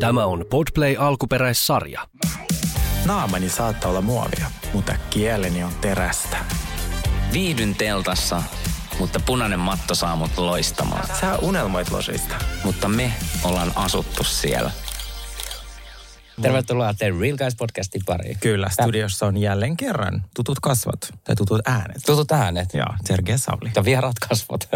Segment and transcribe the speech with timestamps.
[0.00, 2.08] Tämä on Podplay alkuperäissarja.
[3.04, 6.36] Naamani saattaa olla muovia, mutta kieleni on terästä.
[7.32, 8.42] Viihdyn teltassa,
[8.98, 11.06] mutta punainen matto saa mut loistamaan.
[11.20, 12.34] Sä unelmoit losista.
[12.64, 13.12] Mutta me
[13.44, 14.70] ollaan asuttu siellä.
[16.42, 18.36] Tervetuloa The Real Guys podcastin pariin.
[18.40, 21.96] Kyllä, studiossa on jälleen kerran tutut kasvot tai tutut äänet.
[22.06, 22.74] Tutut äänet.
[22.74, 23.70] Joo, Sergei Sauli.
[23.76, 24.68] Ja vieraat kasvot.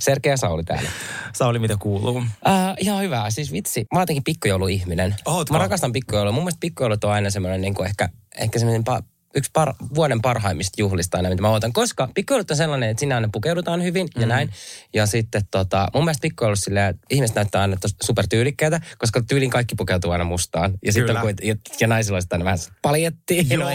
[0.00, 0.90] Sergei Sauli täällä.
[1.32, 2.16] Sauli, mitä kuuluu?
[2.16, 2.24] Uh,
[2.78, 3.30] ihan hyvä.
[3.30, 5.14] Siis vitsi, mä oon jotenkin pikkujouluihminen.
[5.24, 5.54] Ootko?
[5.54, 6.32] Mä rakastan pikkujoulua.
[6.32, 9.04] Mun mielestä pikkujoulut on aina semmoinen niin ehkä, ehkä semmoinen pa-
[9.34, 11.72] yksi par, vuoden parhaimmista juhlista aina, mitä mä otan.
[11.72, 14.50] Koska pikkujoulut on sellainen, että sinä aina pukeudutaan hyvin ja näin.
[14.94, 19.50] Ja sitten tota, mun mielestä pikkujoulut silleen, että ihmiset näyttää aina tosi supertyylikkäitä, koska tyylin
[19.50, 20.74] kaikki pukeutuu aina mustaan.
[20.84, 23.58] Ja sitten on ja, ja naisilla on aina vähän paljettiin.
[23.58, 23.66] No,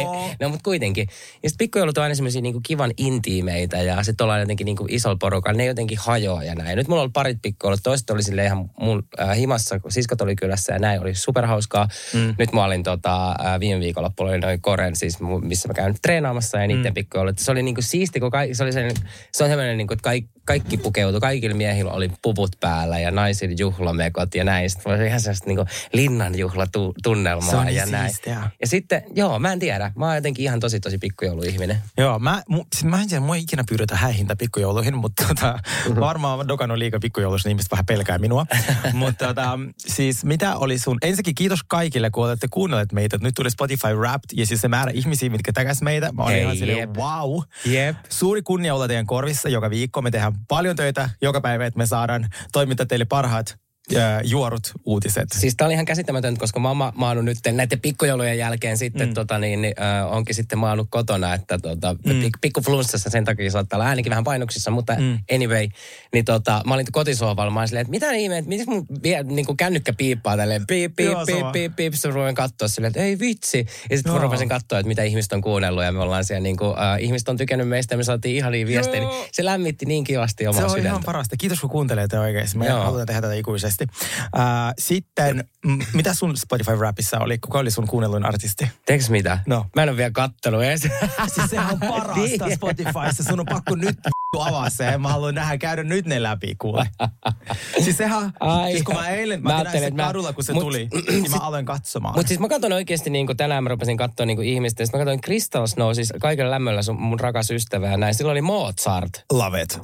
[0.41, 1.07] no mutta kuitenkin.
[1.43, 5.17] Ja sitten pikkujoulut on aina semmoisia niinku kivan intiimeitä ja sitten ollaan jotenkin niinku isolla
[5.19, 5.57] porukalla.
[5.57, 6.77] Ne jotenkin hajoaa ja näin.
[6.77, 7.79] Nyt mulla on parit pikkujoulut.
[7.83, 11.01] Toiset oli sille ihan mun äh, himassa, kun siskot oli kylässä ja näin.
[11.01, 11.87] Oli superhauskaa.
[12.13, 12.35] Mm.
[12.37, 15.95] Nyt mä olin tota, äh, viime viikonloppuna oli noin Koren, siis mu- missä mä käyn
[16.01, 16.93] treenaamassa ja niiden mm.
[16.93, 17.39] pikkujoulut.
[17.39, 18.91] Se oli niinku siisti, kun kaikki, se, oli sen,
[19.31, 21.19] se on semmoinen, niinku, että kaikki, kaikki pukeutui.
[21.19, 24.69] Kaikilla miehillä oli puvut päällä ja naisilla juhlamekot ja näin.
[24.69, 28.09] Sitten oli ihan sellaista niinku linnan juhlatunnelmaa Se on niin ja näin.
[28.09, 28.49] siistiä.
[28.61, 29.91] Ja sitten, joo, mä en tiedä.
[29.95, 31.77] Mä oon jotenkin ihan tosi, tosi pikkujouluihminen.
[31.97, 35.59] Joo, mä, mu, siis mä en tiedä, mua ei ikinä pyydetä häihintä pikkujouluihin, mutta tota,
[35.89, 35.99] Mhm.
[35.99, 38.45] varmaan mä dokannut liikaa pikkujoulussa, niin ihmiset vähän pelkää minua.
[38.93, 43.17] mutta tota, siis mitä oli sun, ensinnäkin kiitos kaikille, kun olette kuunnelleet meitä.
[43.21, 46.11] Nyt tuli Spotify Wrapped ja siis se määrä ihmisiä, mitkä täkäs meitä.
[46.11, 46.97] Mä olin Hei, ihan silleen, jep.
[46.97, 47.41] wow.
[47.65, 47.95] Jep.
[48.09, 50.01] Suuri kunnia olla teidän korvissa joka viikko.
[50.01, 53.57] Me tehdään paljon töitä joka päivä, että me saadaan toimittaa teille parhaat
[53.95, 55.29] äh, juorut uutiset.
[55.33, 59.07] Siis tää oli ihan käsittämätöntä, koska mä oon ma- maannut nyt näiden pikkujoulujen jälkeen sitten,
[59.07, 59.13] mm.
[59.13, 62.11] tota, niin, niin, äh, onkin sitten maannut kotona, että tota, mm.
[62.11, 65.19] pik- pikkuflunssassa sen takia saattaa olla äänikin vähän painoksissa, mutta mm.
[65.35, 65.67] anyway,
[66.13, 69.23] niin tota, mä olin kotisohvalla, mä olin silleen, että mitä ihme, että miten mun vie,
[69.23, 71.51] niin kuin kännykkä piippaa tälleen, piip, piip, piip, sama.
[71.51, 73.65] piip, piip, sitten katsoa silleen, että ei vitsi.
[73.89, 74.21] Ja sitten Joo.
[74.21, 77.29] rupesin katsoa, että mitä ihmiset on kuunnellut ja me ollaan siellä, niin kuin, äh, ihmiset
[77.29, 80.63] on tykännyt meistä ja me saatiin ihania viestejä, niin se lämmitti niin kivasti omaa Se
[80.63, 80.89] on sydäntä.
[80.89, 81.35] ihan parasta.
[81.37, 82.57] Kiitos kun kuuntelette oikeasti.
[82.57, 83.74] Me halutaan tehdä tätä ikuisesti.
[83.83, 84.41] Uh,
[84.79, 87.37] sitten, m- mitä sun Spotify Rapissa oli?
[87.37, 88.67] Kuka oli sun kuunnelluin artisti?
[88.85, 89.39] Tiedätkö mitä?
[89.47, 89.65] No.
[89.75, 90.81] Mä en ole vielä kattonut edes.
[91.35, 92.55] Siis sehän on parasta Niin.
[92.55, 93.23] Spotifyssa.
[93.29, 93.99] Sun on pakko nyt
[94.39, 94.97] avaa se.
[94.97, 96.85] Mä haluan nähdä käydä nyt ne läpi, kuule.
[97.83, 100.63] Siis sehän, Ai, siis kun mä eilen, mä, mä ajattelin, sen kadulla, kun se mut-
[100.63, 102.15] tuli, niin mä aloin katsomaan.
[102.15, 104.83] Mutta siis mä katson oikeasti, niin kuin tänään mä rupesin katsoa niin kuin ihmistä.
[104.83, 108.15] ja mä katsoin Crystal Snow, siis kaikella lämmöllä sun, mun rakas ystävä ja näin.
[108.15, 109.25] Silloin oli Mozart.
[109.31, 109.79] Love it.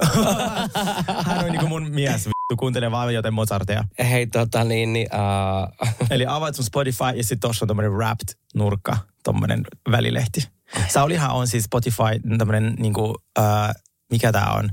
[1.24, 3.84] Hän on niinku mun mies, vittu, kuuntelee vaan joten Mozartia.
[3.98, 8.34] Hei tota niin, niin uh, Eli avaat sun Spotify ja sitten tossa on tommonen wrapped
[8.54, 10.48] nurkka, tommonen välilehti.
[10.88, 13.70] Saulihan on siis Spotify tämmönen niinku, äh,
[14.10, 14.70] mikä tää on,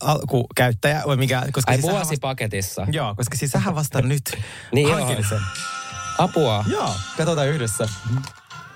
[0.00, 2.82] alkukäyttäjä, vai mikä, koska ai siis vuosi paketissa.
[2.82, 4.22] Vasta, joo, koska siis sähän vasta nyt
[4.74, 5.40] Niin hankin sen.
[6.18, 6.64] Apua.
[6.68, 7.88] Joo, katsotaan yhdessä.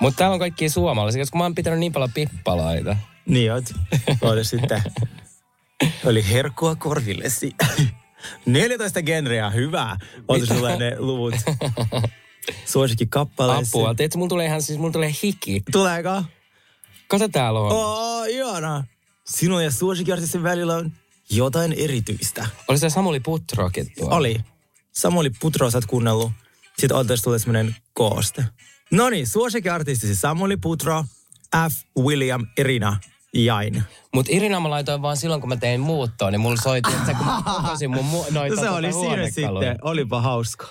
[0.01, 2.97] Mutta täällä on kaikki suomalaisia, koska mä oon pitänyt niin paljon pippalaita.
[3.27, 3.65] Niin oot.
[4.23, 4.83] Oota sitten.
[6.05, 7.53] Oli herkkua korvillesi.
[8.47, 9.97] 14 genreä, hyvä.
[10.29, 11.35] Oota sulle ne luvut.
[12.65, 13.71] Suosikin kappaleesi.
[13.71, 13.95] Apua.
[13.95, 15.63] Tiedätkö, mulla tulee ihan siis, mulla tulee hiki.
[15.73, 16.25] Tuleeko?
[17.09, 17.73] Kato täällä on.
[17.73, 18.85] Oo, oh, ihana.
[19.27, 20.93] Sinun ja suosikkiartistin välillä on
[21.31, 22.47] jotain erityistä.
[22.69, 24.17] Oli se Samuli Putrokin tuolla.
[24.17, 24.41] Oli.
[24.93, 26.33] Samuli Putro, sä oot kuunnellut.
[26.79, 28.45] Sitten oltaisi tulee semmoinen kooste.
[28.91, 31.05] No niin, suosikkiartistisi Samuli Putro,
[31.71, 32.03] F.
[32.03, 32.97] William, Irina,
[33.35, 33.83] Jain.
[34.15, 37.27] Mut Irina mä laitoin vaan silloin, kun mä tein muuttoa, niin mulla soitti, että kun
[37.27, 39.71] mä kokosin mun mu- noita No se oli tota siinä huonekaluja.
[39.71, 39.79] sitten.
[39.89, 40.67] Olipa hauska.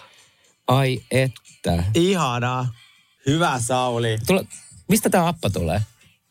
[0.67, 1.83] Ai että.
[1.95, 2.67] Ihanaa.
[3.27, 4.17] Hyvä Sauli.
[4.27, 4.43] Tule,
[4.89, 5.81] mistä tää appa tulee?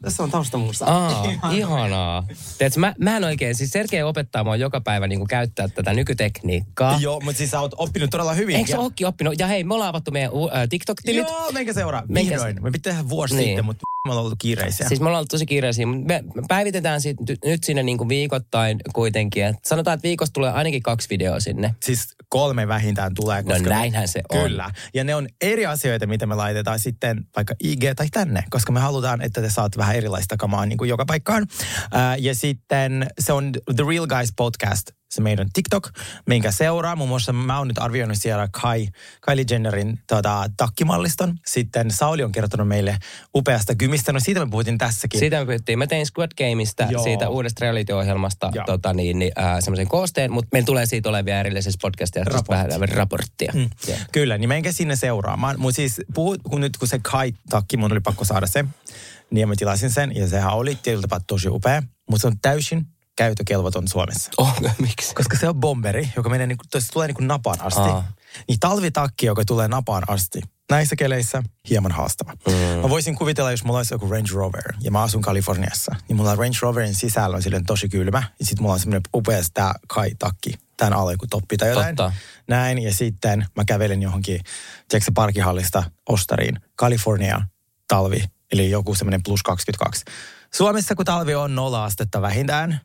[0.03, 0.85] Tässä on taustamusa.
[0.87, 2.25] Aa, ihanaa.
[2.59, 6.99] Tiedätkö, mä, mä en oikein, siis Sergei opettaa mua joka päivä niin käyttää tätä nykytekniikkaa.
[7.01, 8.57] Joo, mutta siis sä oot oppinut todella hyvin.
[8.57, 9.35] Eikö Ja- oppinut?
[9.39, 11.29] Ja hei, me ollaan avattu meidän uh, TikTok-tilit.
[11.29, 12.03] Joo, menkää seuraa.
[12.09, 12.63] Menkää- Vihdoin.
[12.63, 13.47] Me pitää tehdä vuosi Niin.
[13.47, 14.89] sitten, mutta me ollaan ollut kiireisiä.
[14.89, 18.81] Siis me ollaan ollut tosi kiireisiä, mutta me päivitetään sit, nyt- sinne niin kuin viikoittain
[18.93, 19.44] kuitenkin.
[19.44, 21.75] Et sanotaan, että viikossa tulee ainakin kaksi videoa sinne.
[21.83, 23.43] Siis kolme vähintään tulee.
[23.43, 24.42] No näinhän se on.
[24.42, 24.71] Kyllä.
[24.95, 28.81] Ja ne on eri asioita, mitä me laitetaan sitten vaikka IG tai tänne, koska me
[28.81, 31.47] halutaan, että te saat vähän erilaista kamaa niin kuin joka paikkaan.
[32.19, 35.89] Ja sitten se on The Real Guys podcast, se meidän TikTok,
[36.27, 36.97] minkä seuraa.
[36.97, 38.89] Muun muassa mä oon nyt arvioinut siellä Kai,
[39.27, 41.39] Kylie Jennerin tota, takkimalliston.
[41.47, 42.98] Sitten Sauli on kertonut meille
[43.34, 44.13] upeasta gymistä.
[44.13, 45.21] No siitä me puhuttiin tässäkin.
[45.21, 45.78] Siitä me puhuttiin.
[45.78, 47.03] Mä tein Squid Gameista, Joo.
[47.03, 51.78] siitä uudesta reality-ohjelmasta, tota niin, niin, äh, semmoisen koosteen, mutta meillä tulee siitä olevia erillisessä
[51.83, 52.51] podcastia, Raportti.
[52.80, 53.53] vähän raporttia.
[53.54, 53.71] Mm.
[53.89, 54.01] Yeah.
[54.12, 55.60] Kyllä, niin menkää sinne seuraamaan.
[55.60, 58.65] Mutta siis puhu, kun nyt kun se Kai-takki, mun oli pakko saada se,
[59.30, 60.16] niin mä tilasin sen.
[60.16, 61.83] Ja sehän oli tietyllä tapaa tosi upea.
[62.10, 62.86] Mutta se on täysin
[63.16, 64.30] käytökelvoton Suomessa.
[64.39, 65.15] Oh, miksi?
[65.15, 67.80] Koska se on bomberi, joka menee niinku, se tulee niinku napaan asti.
[67.80, 68.13] Aa.
[68.48, 70.41] Niin talvitakki, joka tulee napaan asti.
[70.71, 72.33] Näissä keleissä hieman haastava.
[72.33, 72.54] Mm.
[72.83, 76.34] Mä voisin kuvitella, jos mulla olisi joku Range Rover ja mä asun Kaliforniassa, niin mulla
[76.34, 78.22] Range Roverin sisällä on silleen tosi kylmä.
[78.39, 81.97] Ja sitten mulla on semmoinen upea tää kai-takki tämän alle joku toppi tai jotain.
[81.97, 82.12] Totta.
[82.48, 84.41] Näin, ja sitten mä kävelen johonkin,
[84.89, 87.41] tiedätkö, parkihallista Ostariin, Kalifornia,
[87.89, 90.04] talvi, eli joku semmoinen plus 22.
[90.54, 92.80] Suomessa, kun talvi on nolla astetta vähintään,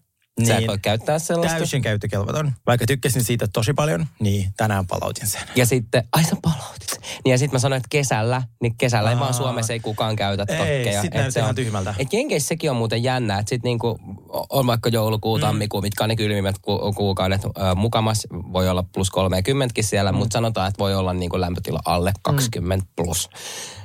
[0.48, 1.58] Sä et niin voi käyttää sellaista.
[1.58, 2.52] täysin käyttökelvoton.
[2.68, 5.42] Vaikka tykkäsin siitä tosi paljon, niin tänään palautin sen.
[5.56, 7.02] Ja sitten, ai sä palautit sen.
[7.26, 9.20] Niin ja sitten mä sanoin, että kesällä, niin kesällä ei Aa.
[9.20, 11.02] vaan Suomessa ei kukaan käytä Ei, tokkeja.
[11.02, 11.94] sit Et näyttää se ihan on- tyhmältä.
[12.00, 14.00] Et Jenkeissä sekin on muuten jännä, että sit niinku
[14.50, 15.42] on vaikka joulukuu, Mm.
[15.42, 17.42] tammikuu, mitkä on ne kylmimmät ku- kuukaudet.
[17.76, 20.18] Mukamas voi olla plus 30 siellä, mm.
[20.18, 23.30] mutta sanotaan, että voi olla niinku lämpötila alle 20 plus.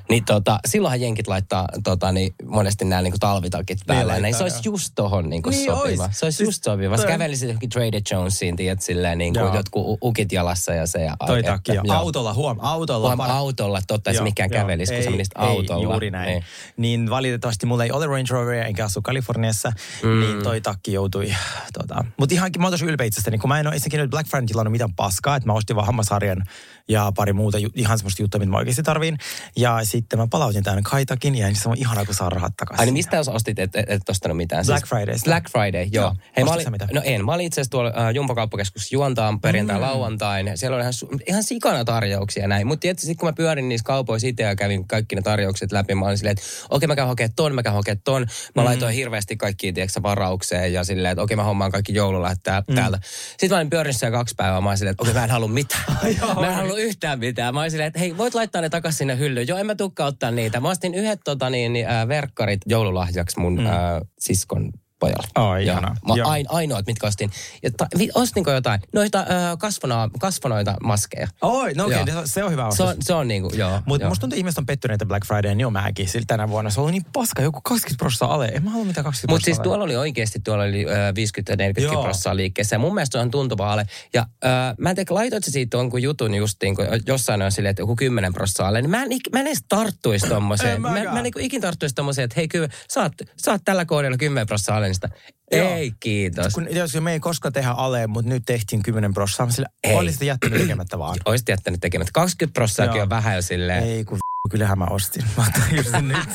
[0.08, 4.12] Niin tota, silloinhan jenkit laittaa tota, niin monesti nämä niinku talvitakit päälle.
[4.12, 6.04] Niin, niin se laittaa, olisi just tohon niinku Niin sopiva.
[6.04, 6.18] ois.
[6.18, 6.96] Se olisi Siis just sopiva.
[6.96, 9.54] Sä toi- kävelisit johonkin Trader Jonesiin, tiedät, silleen niinku Joo.
[9.54, 11.04] jotkut ukit jalassa ja se.
[11.04, 11.72] Ja, Toi että-.
[11.72, 11.96] Ja joo.
[11.96, 13.08] autolla, huom, autolla.
[13.08, 15.82] Huom, autolla, totta, että se mikään kävelisi, kun sä menisit ei, autolla.
[15.84, 16.26] juuri näin.
[16.28, 16.44] Niin.
[16.76, 17.00] Niin.
[17.02, 20.20] niin valitettavasti mulla ei ole Range Roveria enkä asu Kaliforniassa, mm.
[20.20, 21.34] niin toi takki joutui.
[21.78, 22.04] Tota.
[22.16, 24.46] Mutta ihankin mä oon tosi ylpeä itsestäni, kun mä en ole ensinnäkin nyt Black Friday
[24.46, 26.44] tilannut mitään paskaa, että mä ostin vaan hammasharjan
[26.88, 29.18] ja pari muuta ihan semmoista juttua, mitä mä oikeasti tarviin.
[29.56, 32.80] Ja sitten mä palautin tämän kaitakin ja se on ihanaa, kun saa rahat takaisin.
[32.80, 34.64] Ai niin mistä jos ostit, et, et, et ostanut mitään?
[34.64, 35.30] Siis Black Fridaysta.
[35.30, 36.04] Black Friday, joo.
[36.04, 36.14] Joo.
[36.36, 36.90] Hei, mä olin, sä mitään?
[36.92, 39.82] no en, mä olin itse asiassa tuolla äh, Jumbo-kauppakeskus juontaan perjantai, mm.
[39.82, 40.52] lauantain.
[40.54, 40.94] Siellä oli ihan,
[41.26, 42.66] ihan sikana tarjouksia näin.
[42.66, 45.94] Mutta tietysti sit, kun mä pyörin niissä kaupoissa itse ja kävin kaikki ne tarjoukset läpi,
[45.94, 48.26] mä olin silleen, että okei mä käyn hakemaan ton, mä käyn hakemaan ton.
[48.54, 48.66] Mä mm.
[48.66, 52.74] laitoin hirveästi kaikkia, tiedätkö, varaukseen ja silleen, että okei mä hommaan kaikki joululähet tää, mm.
[52.74, 52.98] täältä.
[53.30, 55.48] Sitten mä olin pyörinyt siellä kaksi päivää, mä olin silleen, että okei mä en halua
[55.48, 55.84] mitään.
[56.40, 57.54] mä en halua yhtään mitään.
[57.54, 59.48] Mä olin silleen, että hei voit laittaa ne takaisin sinne hyllyyn.
[59.48, 60.60] Joo, en mä tukka ottaa niitä.
[60.60, 63.66] Mä ostin yhdet tota, niin, äh, verkkarit joululahjaksi mun mm.
[63.66, 63.72] äh,
[64.18, 65.28] siskon pojalle.
[65.34, 65.96] Ai, Ja ihanaa.
[66.08, 66.28] Mä Joo.
[66.28, 67.30] ain, ainoat, mitkä ostin.
[67.62, 68.80] Ja ta, ostinko jotain?
[68.94, 69.26] Noita äh,
[69.58, 71.28] kasvona, kasvonoita maskeja.
[71.42, 72.02] Oi, no okei, Joo.
[72.02, 72.88] okay, se on hyvä Se ostos.
[72.88, 73.80] on, se on niinku, joo.
[73.86, 74.08] Mutta joo.
[74.10, 76.08] musta tuntuu, että ihmiset on pettyneitä Black Friday, niin on mäkin.
[76.08, 78.46] Sillä tänä vuonna se oli niin paska, joku 20 prosenttia ale.
[78.46, 82.02] En mä halua mitään 20 Mutta siis tuolla oli oikeasti, tuolla oli äh, 50-40 Joo.
[82.02, 82.74] prosenttia liikkeessä.
[82.76, 83.86] Ja mun mielestä se on tuntuva ale.
[84.14, 87.70] Ja äh, mä en tiedä, laitoit sä siitä jonkun jutun justiin, kun jossain on silleen,
[87.70, 88.82] että joku 10 prosenttia ale.
[88.82, 90.74] Niin mä en, mä en edes tarttuisi tommoseen.
[90.74, 91.12] En mä, mäkään.
[91.14, 94.74] mä en niinku ikin tarttuisi tommoseen, että hei kyllä, saat, saat tällä koodilla 10 prosenttia
[94.86, 95.08] alennusta.
[95.52, 95.74] Joo.
[95.74, 96.54] Ei, kiitos.
[96.54, 99.94] kun, jos me ei koskaan tehdä ale, mutta nyt tehtiin 10 prosenttia, sillä Ei.
[99.94, 101.16] olisit jättänyt tekemättä vaan.
[101.24, 102.10] Olisit jättänyt tekemättä.
[102.14, 103.84] 20 prosenttia on vähän jo silleen.
[103.84, 105.24] Ei kun kyllähän mä ostin.
[105.36, 106.28] Mä otan just nyt.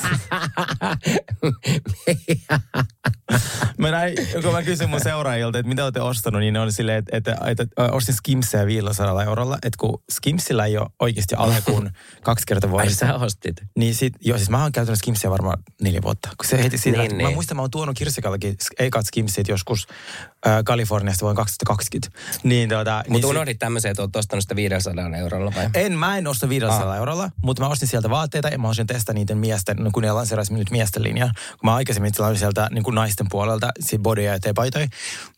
[3.77, 6.97] mä näin, kun mä kysyin mun seuraajilta, että mitä olette ostanut, niin ne oli silleen,
[6.97, 9.55] että, että, että, ostin Skimsia 500 eurolla.
[9.55, 11.89] Että kun Skimsillä ei ole oikeasti alle kuin
[12.23, 13.05] kaksi kertaa Ai vuodessa.
[13.07, 13.55] sä ostit.
[13.77, 16.29] Niin sit, joo, siis mä oon käytänyt skimsiä varmaan neljä vuotta.
[16.37, 19.87] Kun se heti siinä, Niin, niin, mä muistan, mä oon tuonut Kirsikallakin ekat skimsit joskus
[20.47, 22.19] äh, Kaliforniasta vuonna 2020.
[22.43, 25.69] Niin, tota, Mutta niin unohdit tämmöisen, että oot ostanut sitä 500 eurolla vai?
[25.73, 26.97] en, mä en osta 500 Ah.
[26.97, 30.11] eurolla, mutta mä ostin sieltä vaatteita ja mä osin testaa niiden miesten, no kun ne
[30.11, 31.31] lanseerasi nyt miesten linjaa.
[31.59, 34.87] Kun mä aikaisemmin tilasin sieltä niin kuin naisten puolelta sit bodya ja teepaitoja,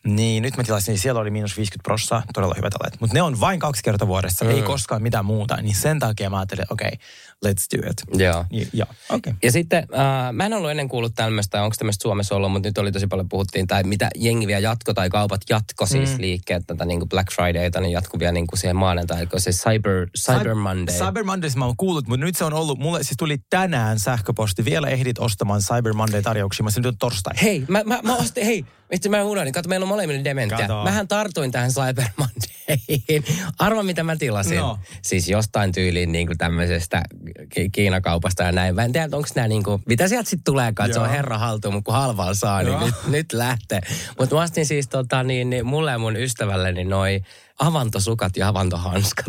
[0.04, 3.00] niin nyt mä tilasin, niin siellä oli miinus 50 prossaa, todella hyvät alet.
[3.00, 4.50] Mutta ne on vain kaksi kertaa vuodessa, mm.
[4.50, 5.56] ei koskaan mitään muuta.
[5.56, 6.98] Niin sen takia mä ajattelin, okei, okay,
[7.46, 8.20] let's do it.
[8.20, 8.44] Joo.
[8.50, 8.86] Ja, ja.
[9.10, 9.32] Okay.
[9.42, 12.78] Ja sitten, äh, mä en ollut ennen kuullut tämmöistä, onko tämmöistä Suomessa ollut, mutta nyt
[12.78, 16.20] oli tosi paljon puhuttiin, tai mitä jengi vielä jatko tai kaupat jatko siis mm.
[16.20, 20.54] liikkeet, tätä niin kuin Black Fridayta, niin jatkuvia niin kuin siihen maanantai, se Cyber, Cyber
[20.54, 20.94] Monday.
[20.94, 24.64] Cyber Mondays mä oon kuullut, mutta nyt se on ollut, mulle siis tuli tänään sähköposti,
[24.64, 27.34] vielä ehdit ostamaan Cyber Monday tarjouksia, mä sen nyt torstai.
[27.42, 30.58] Hei, mä, mä, mä ostin, hei, vitsi mä unohdin, kato meillä on molemmille dementia.
[30.58, 30.84] Kato.
[30.84, 33.24] Mähän tartuin tähän Cyber Mondayin.
[33.58, 34.58] Arva mitä mä tilasin.
[34.58, 34.78] No.
[35.02, 37.02] Siis jostain tyyliin niin kuin tämmöisestä
[37.48, 38.74] Ki- Kiinakaupasta ja näin.
[38.74, 41.38] Mä en tiedä, onko nämä niin kuin, mitä sieltä sitten tulee, että se on herra
[41.38, 43.80] haltuun, mutta kun halvalla saa, niin nyt, nyt lähtee.
[44.18, 47.20] Mutta mä ostin siis tota, niin, niin, mulle ja mun ystävälleni noi
[47.58, 49.26] avantosukat ja avantohanskat.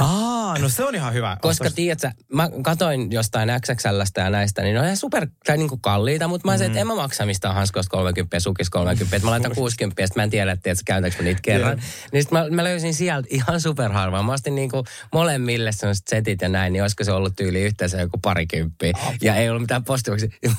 [0.00, 1.36] Aa, no se on ihan hyvä.
[1.42, 1.74] Koska ostos.
[1.74, 5.80] tiedätkö, mä katoin jostain XXLstä ja näistä, niin ne on ihan super tai niin kuin
[5.80, 6.62] kalliita, mutta mä Mm.
[6.62, 10.16] että en mä maksa mistään hanskoista 30 sukista 30, että mä laitan 60 ja sit
[10.16, 11.82] mä en tiedä, että käytänkö mä niitä kerran.
[12.12, 14.22] Niin sit mä, mä löysin sieltä ihan super harvaa.
[14.22, 18.00] Mä ostin niin kuin molemmille sellaiset setit ja näin, niin olisiko se ollut tyyli yhteensä
[18.00, 18.92] joku parikymppiä.
[19.22, 20.30] Ja ei ollut mitään postivaksi.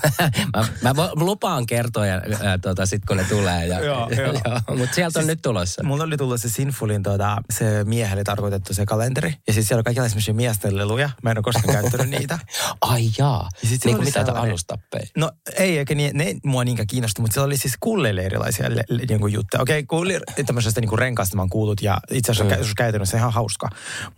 [0.56, 3.66] mä, mä, mä, lupaan kertoa ja, ää, tota, sit kun ne tulee.
[3.68, 4.34] Ja, Joo, joo.
[4.78, 5.84] mutta sieltä on nyt tulossa.
[5.84, 9.34] Mulla oli tullut se Sinfulin tuota, se miehelle tarkoitettu se kalenteri.
[9.48, 11.10] Ja siis siellä on kaikenlaisia semmoisia miesten leluja.
[11.24, 12.40] Mä en ole koskaan käyttänyt niitä.
[12.82, 13.50] Ai jaa.
[13.64, 15.06] Ja sit Niin kuin mitä sellainen- alustappeja.
[15.18, 18.84] No ei, eikä niin, ne mua niinkään kiinnosta, mutta siellä oli siis kulleille erilaisia le,
[18.90, 19.62] le, niin juttuja.
[19.62, 22.60] Okei, kulli tämmöisestä niin renkaasta mä oon kuullut ja itse asiassa mm.
[22.60, 23.70] joskus käytänyt se ihan hauska.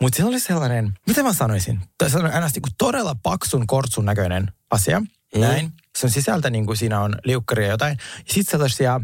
[0.02, 4.06] Mutta siellä oli sellainen, mitä mä sanoisin, Tai sellainen aina niin kuin todella paksun kortsun
[4.06, 5.00] näköinen asia.
[5.00, 5.42] Mm.
[5.42, 5.72] Näin.
[5.98, 7.98] Se on sisältä niin kuin siinä on liukkari ja jotain.
[8.18, 9.00] Ja sitten sellaisia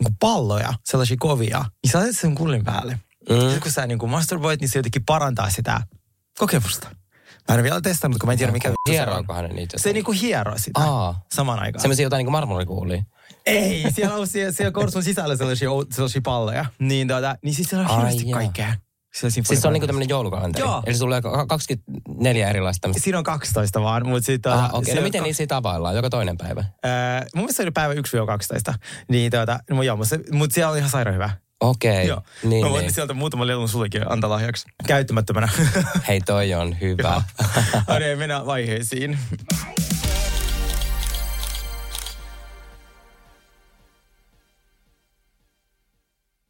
[0.00, 2.98] niin palloja, sellaisia kovia, niin sä laitat sen kullin päälle.
[3.30, 3.54] Mm.
[3.54, 5.80] Ja kun sä niin kuin masturboit, niin se jotenkin parantaa sitä
[6.38, 6.88] kokemusta.
[7.48, 8.94] Mä en vielä testannut, kun mä en tiedä mikä vittu se on.
[8.94, 9.78] Hieroakohan ne niitä?
[9.78, 11.24] Se niinku hieroo sitä Aa.
[11.34, 11.80] saman aikaan.
[11.80, 13.02] Semmoisia jotain niinku marmorikuulia.
[13.46, 16.64] Ei, siellä on siellä, siellä korsun sisällä sellaisia, sellaisia palloja.
[16.78, 18.74] Niin, tuota, niin siis siellä on hirveästi kaikkea.
[19.14, 20.66] Siis se on niinku tämmöinen joulukalenteri.
[20.66, 20.82] Joo.
[20.86, 22.88] Eli sulla on 24 erilaista.
[22.96, 24.52] Siinä on 12 vaan, mutta sitten...
[24.52, 24.92] Ah, okei.
[24.92, 24.94] Okay.
[24.94, 25.96] No miten siitä availlaan?
[25.96, 26.60] Joka toinen päivä?
[26.60, 28.74] Äh, mun mielestä se oli päivä 1-12.
[29.08, 31.30] Niin, tuota, no, joo, mutta, se, mutta siellä on ihan sairaan hyvä.
[31.60, 32.06] Okei.
[32.06, 32.22] Joo.
[32.44, 32.92] Niin, mä voin niin.
[32.92, 34.66] sieltä muutaman lelun sullekin antaa lahjaksi.
[34.86, 35.48] Käyttämättömänä.
[36.08, 37.22] Hei, toi on hyvä.
[37.88, 39.18] no niin, mennään vaiheisiin.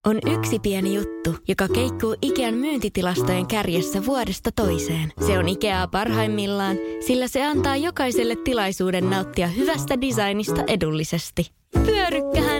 [0.07, 5.13] On yksi pieni juttu, joka keikkuu Ikean myyntitilastojen kärjessä vuodesta toiseen.
[5.27, 6.77] Se on Ikeaa parhaimmillaan,
[7.07, 11.51] sillä se antaa jokaiselle tilaisuuden nauttia hyvästä designista edullisesti.
[11.87, 12.50] Pyörykkähän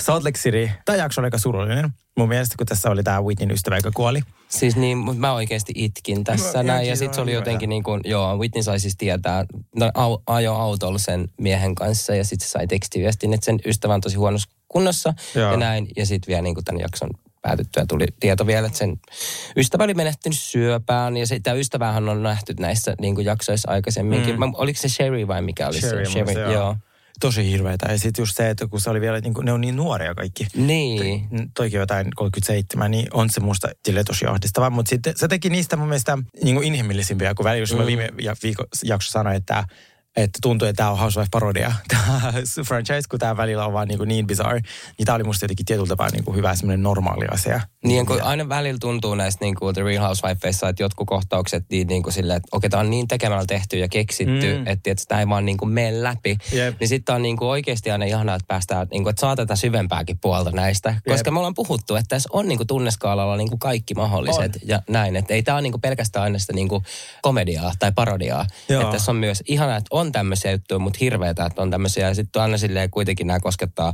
[0.00, 0.70] Salt Lake City.
[0.84, 1.90] Tämä jakso oli aika surullinen.
[2.16, 4.20] Mun mielestä, kun tässä oli tämä Whitneyn ystävä, joka kuoli.
[4.48, 6.88] Siis niin, mutta mä oikeasti itkin tässä Mä- näin.
[6.88, 9.44] Ja sitten se oli jotenkin niin kuin, joo, Whitney sai siis tietää,
[9.76, 13.94] no, au, ajo autolla sen miehen kanssa ja sitten se sai tekstiviestin, että sen ystävä
[13.94, 15.50] on tosi huonossa kunnossa Joo.
[15.50, 15.88] ja näin.
[15.96, 17.10] Ja sitten vielä niin kuin tämän jakson
[17.42, 18.96] päätyttyä tuli tieto vielä, että sen
[19.56, 24.34] ystävä oli menehtynyt syöpään ja sitä ystävähän on nähty näissä niin kuin jaksoissa aikaisemminkin.
[24.34, 24.52] Mm.
[24.54, 26.12] Oliko se Sherry vai mikä oli Sherry, se?
[26.12, 26.52] mielestä, joo.
[26.52, 26.76] joo.
[27.20, 27.92] Tosi hirveetä.
[27.92, 30.14] Ja sitten just se, että kun se oli vielä, niin kuin, ne on niin nuoria
[30.14, 30.46] kaikki.
[30.56, 31.28] Niin.
[31.54, 34.70] toikin jotain 37, niin on se musta silleen tosi ahdistavaa.
[34.70, 38.08] Mutta sitten se teki niistä mun mielestä niin kuin inhimillisimpiä, kun välillä, jos mä viime
[38.22, 39.64] ja- viikon jaksossa sanoin, että
[40.22, 42.32] että tuntuu, että tämä on Housewife-parodia, tämä
[42.66, 44.60] franchise, kun tämä välillä on vaan niin, niin bizarre,
[44.98, 47.60] niin tämä oli musta jotenkin tietyllä tapaa niin kuin hyvä semmoinen normaali asia.
[47.84, 51.86] Niin, kun aina välillä tuntuu näistä niin kuin The Real Housewifeissa, että jotkut kohtaukset niin,
[51.86, 54.66] niin kuin silleen, että okei, tämä on niin tekemällä tehty ja keksitty, Mm.
[54.66, 56.36] että, että sitä ei vaan niin kuin mene läpi.
[56.52, 56.80] Jep.
[56.80, 59.56] Niin sitten on niin kuin oikeasti aina ihanaa, että päästään, niin kuin, että saa tätä
[59.56, 60.94] syvempääkin puolta näistä.
[61.08, 64.60] Koska me ollaan puhuttu, että tässä on niin kuin tunneskaalalla niin kuin kaikki mahdolliset On.
[64.64, 65.16] ja näin.
[65.16, 66.82] Että ei tämä ole niin kuin pelkästään aina sitä niin kuin
[67.22, 68.46] komediaa tai parodiaa.
[68.68, 68.80] Joo.
[68.80, 72.08] Että tässä on myös ihanaa, että on tämmöisiä juttuja, mutta hirveätä, että on tämmöisiä.
[72.08, 73.92] Ja sitten aina silleen kuitenkin nämä koskettaa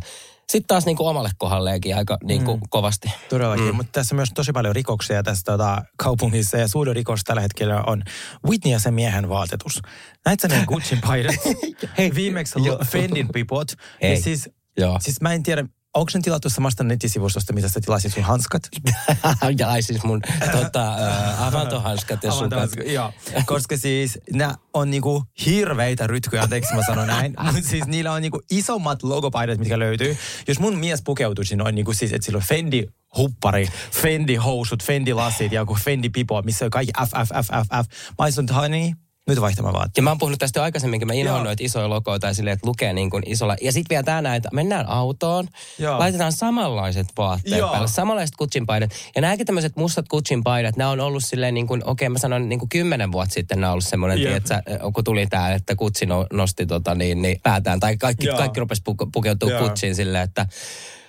[0.49, 2.67] sitten taas niin kuin omalle kohdalleenkin aika niin kuin Mm.
[2.69, 3.09] kovasti.
[3.29, 3.75] Todellakin, mm.
[3.75, 7.83] mutta tässä on myös tosi paljon rikoksia tässä tota, kaupungissa ja suurin rikos tällä hetkellä
[7.87, 8.03] on
[8.47, 9.83] Whitney ja sen miehen vaatetus.
[10.25, 11.35] Näit sä ne Gucciin paidat?
[11.99, 12.55] Hei, viimeksi.
[12.91, 13.69] Fendin pipot.
[14.01, 14.15] Ei.
[14.15, 14.99] Ja siis, Joo.
[15.01, 15.65] siis mä en tiedä,
[15.97, 18.63] onko ne tilattu samasta nettisivustosta, mitä sä tilasit sun hanskat?
[19.59, 20.23] ja siis mun
[20.53, 22.71] tota, äh, avantohanskat ja sukat.
[22.87, 23.13] Joo,
[23.47, 27.35] koska siis nämä on niinku hirveitä rytkyjä, anteeksi mä sanon näin.
[27.53, 30.17] Mutta siis niillä on niinku isommat logopaidat, mitkä löytyy.
[30.49, 32.87] Jos mun mies pukeutuisi noin niinku siis, että sillä on Fendi
[33.17, 33.69] huppari,
[34.03, 37.67] Fendi housut, Fendi lasit ja joku Fendi pipo, missä on kaikki F, F, F, F,
[37.67, 37.89] F.
[38.19, 38.91] Mä olisin, että honey,
[39.27, 39.97] nyt vaihtamaan vaatteet.
[39.97, 42.67] Ja mä oon puhunut tästä jo aikaisemminkin, mä inhoan noita isoja logoja tai silleen, että
[42.67, 43.57] lukee niin kuin isolla.
[43.63, 45.99] Ja sitten vielä tää että mennään autoon, Joo.
[45.99, 47.71] laitetaan samanlaiset vaatteet Joo.
[47.71, 48.91] päälle, samanlaiset Gucciin paidat.
[49.17, 52.49] Ja nämäkin tämmöiset mustat Gucciin paidat, nämä on ollut silleen niin kuin, okei mä sanon
[52.49, 54.37] niin kuin kymmenen vuotta sitten nämä on ollut semmoinen, Jep.
[54.37, 54.63] että
[54.95, 57.81] kun tuli tää, että Gucci no, nosti tota niin, niin päätään.
[57.81, 58.37] Tai kaikki, Joo.
[58.37, 59.69] kaikki rupesi puke, pukeutua Joo.
[59.69, 60.47] Gucciin silleen, että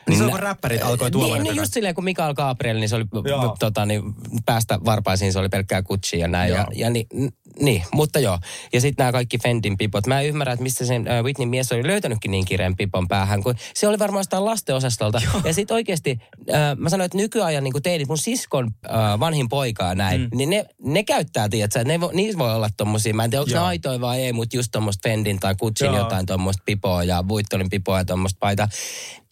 [0.09, 2.77] Niin se on Nä- kun räppärit alkoi tuomaan Niin, niin just silleen, kun Mikael Gabriel,
[2.79, 3.55] niin se oli Joo.
[3.59, 4.01] tota, niin,
[4.45, 6.49] päästä varpaisiin, se oli pelkkää Gucci ja näin.
[6.49, 6.57] Joo.
[6.59, 7.27] Ja, ja ni, n-
[7.59, 8.39] niin, mutta joo.
[8.73, 10.07] Ja sitten nämä kaikki Fendin pipot.
[10.07, 13.43] Mä en ymmärrä, että mistä sen äh, Whitney mies oli löytänytkin niin kireän pipon päähän,
[13.43, 15.21] kun se oli varmaan jostain lastenosastolta.
[15.43, 16.19] Ja sitten oikeasti,
[16.53, 20.29] äh, mä sanoin, että nykyajan niin teidit, mun siskon äh, vanhin poika ja näin, mm.
[20.33, 23.53] niin ne, ne käyttää, tiedätkö, ne vo, niissä voi olla tommosia, mä en tiedä, onko
[23.53, 23.65] ne Joo.
[23.65, 25.97] aitoja vai ei, mutta just tommoista Fendin tai Gucciin Joo.
[25.97, 28.67] jotain tommoista pipoa ja Vuittonin pipoa ja tommoista paitaa.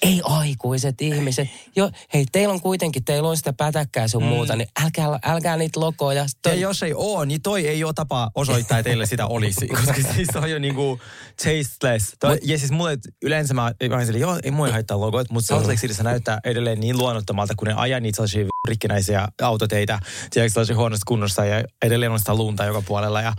[0.04, 1.48] Ei aikuiset ihmiset.
[1.76, 4.30] Jo, hei, teillä on kuitenkin, teillä on sitä pätäkkää ja sun mm.
[4.30, 6.22] muuta, niin älkää, älkää niitä logoja.
[6.22, 9.68] Ja Toi, jos ei oo, niin toi ei ole tapa osoittaa, että teille sitä olisi.
[9.78, 11.00] Koska siis on jo niinku
[11.38, 12.16] tasteless.
[12.20, 15.48] Toi, ja siis mulle yleensä mä, mä olin silleen, joo, ei mua haittaa logot, mutta
[15.48, 20.54] Salt Lake Cityssä näyttää edelleen niin luonnottomalta, kun ne ajaa niitä sellaisia rikkinäisiä autoteitä, tiedätkö,
[20.54, 23.22] sellaisia huonossa kunnossa ja edelleen on sitä lunta joka puolella.
[23.22, 23.34] Ja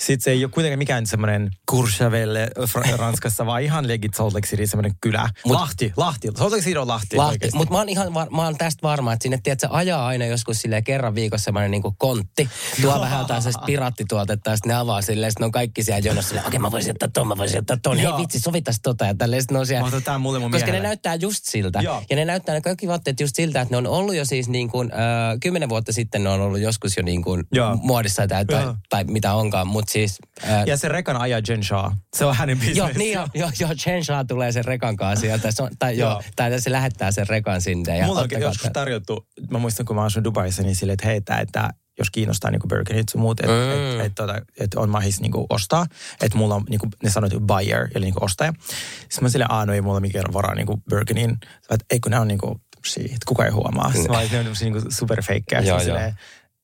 [0.00, 2.50] sit se ei ole kuitenkaan mikään semmoinen Courchevelle
[2.96, 5.28] Ranskassa, vaan ihan legit Salt Lake City, semmoinen kylä.
[5.46, 6.28] Mut- Lahti, Lahti.
[6.38, 7.16] Salt Lake City on Lahti.
[7.16, 7.48] Lahti.
[7.54, 10.26] Mutta mä oon ihan var, mä oon tästä varma, että sinne tiedät, se ajaa aina
[10.26, 12.48] joskus silleen kerran viikossa semmoinen niinku kontti.
[12.82, 15.98] Tuo vähän jotain sellaista piraattituotetta ja sitten ne avaa silleen, sitten ne on kaikki siellä
[16.08, 17.98] jonossa silleen, okei mä voisin ottaa ton, mä voisin ottaa ton.
[17.98, 19.42] Hei vitsi, sovittaisi tota ja tälleen.
[19.42, 20.88] Sitten ne on siellä, Mä mulle mun koska ne miehelle.
[20.88, 21.80] näyttää just siltä.
[21.80, 22.02] Joo.
[22.10, 24.67] Ja ne näyttää ne kaikki vaatteet just siltä, että ne on ollut jo siis niin
[24.68, 27.76] niin kuin, äh, kymmenen vuotta sitten ne on ollut joskus jo niin kuin Joo.
[27.76, 28.74] muodissa tai, tai, Joo.
[28.88, 30.18] tai, mitä onkaan, mutta siis...
[30.44, 31.92] Äh, Ja se rekan ajaa Jen Shaw.
[32.16, 32.76] Se on hänen bisnes.
[32.76, 35.98] Joo, niin joo, joo, joo Chen Shah tulee sen rekan kanssa sieltä, se on, tai,
[35.98, 37.98] joo, tai se lähettää sen rekan sinne.
[37.98, 41.06] Ja Mulla on ottakaa joskus tarjottu, mä muistan kun mä asun Dubaissa, niin silleen, että
[41.06, 44.00] hei, että, että jos kiinnostaa niin Birkenit sun muut, että Mm.
[44.00, 45.86] et, et, tota, et on mahis niin ostaa.
[46.22, 48.52] Että mulla on, niin kuin, ne sanoo, buyer, eli niin ostaja.
[48.98, 51.30] Sitten mä silleen, aah, no ei mulla mikään varaa niin Birkenin.
[51.70, 52.60] Että ei kun ne on niin kuin,
[53.04, 53.92] että kuka ei huomaa.
[54.08, 55.60] Mä olin, ne on niin kuin superfeikkejä.
[55.60, 56.12] Joo, Sitten joo.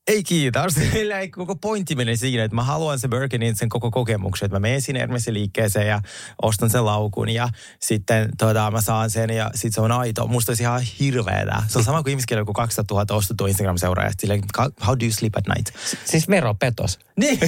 [0.08, 0.74] Ei kiitos.
[0.92, 4.46] Sillä ei koko pointti menee siinä, että mä haluan se Birkenin sen koko kokemuksen.
[4.46, 6.02] Että mä menen sinne Hermesin liikkeeseen ja
[6.42, 7.48] ostan sen laukun ja
[7.80, 10.26] sitten tota, mä saan sen ja sitten se on aito.
[10.26, 11.62] Musta olisi ihan hirveetä.
[11.68, 14.20] Se on sama kuin ihmisellä joku 200 000 ostettu Instagram-seuraajasta.
[14.20, 14.42] Silleen,
[14.86, 15.76] how do you sleep at night?
[16.04, 16.98] Siis veropetos.
[17.16, 17.40] Niin,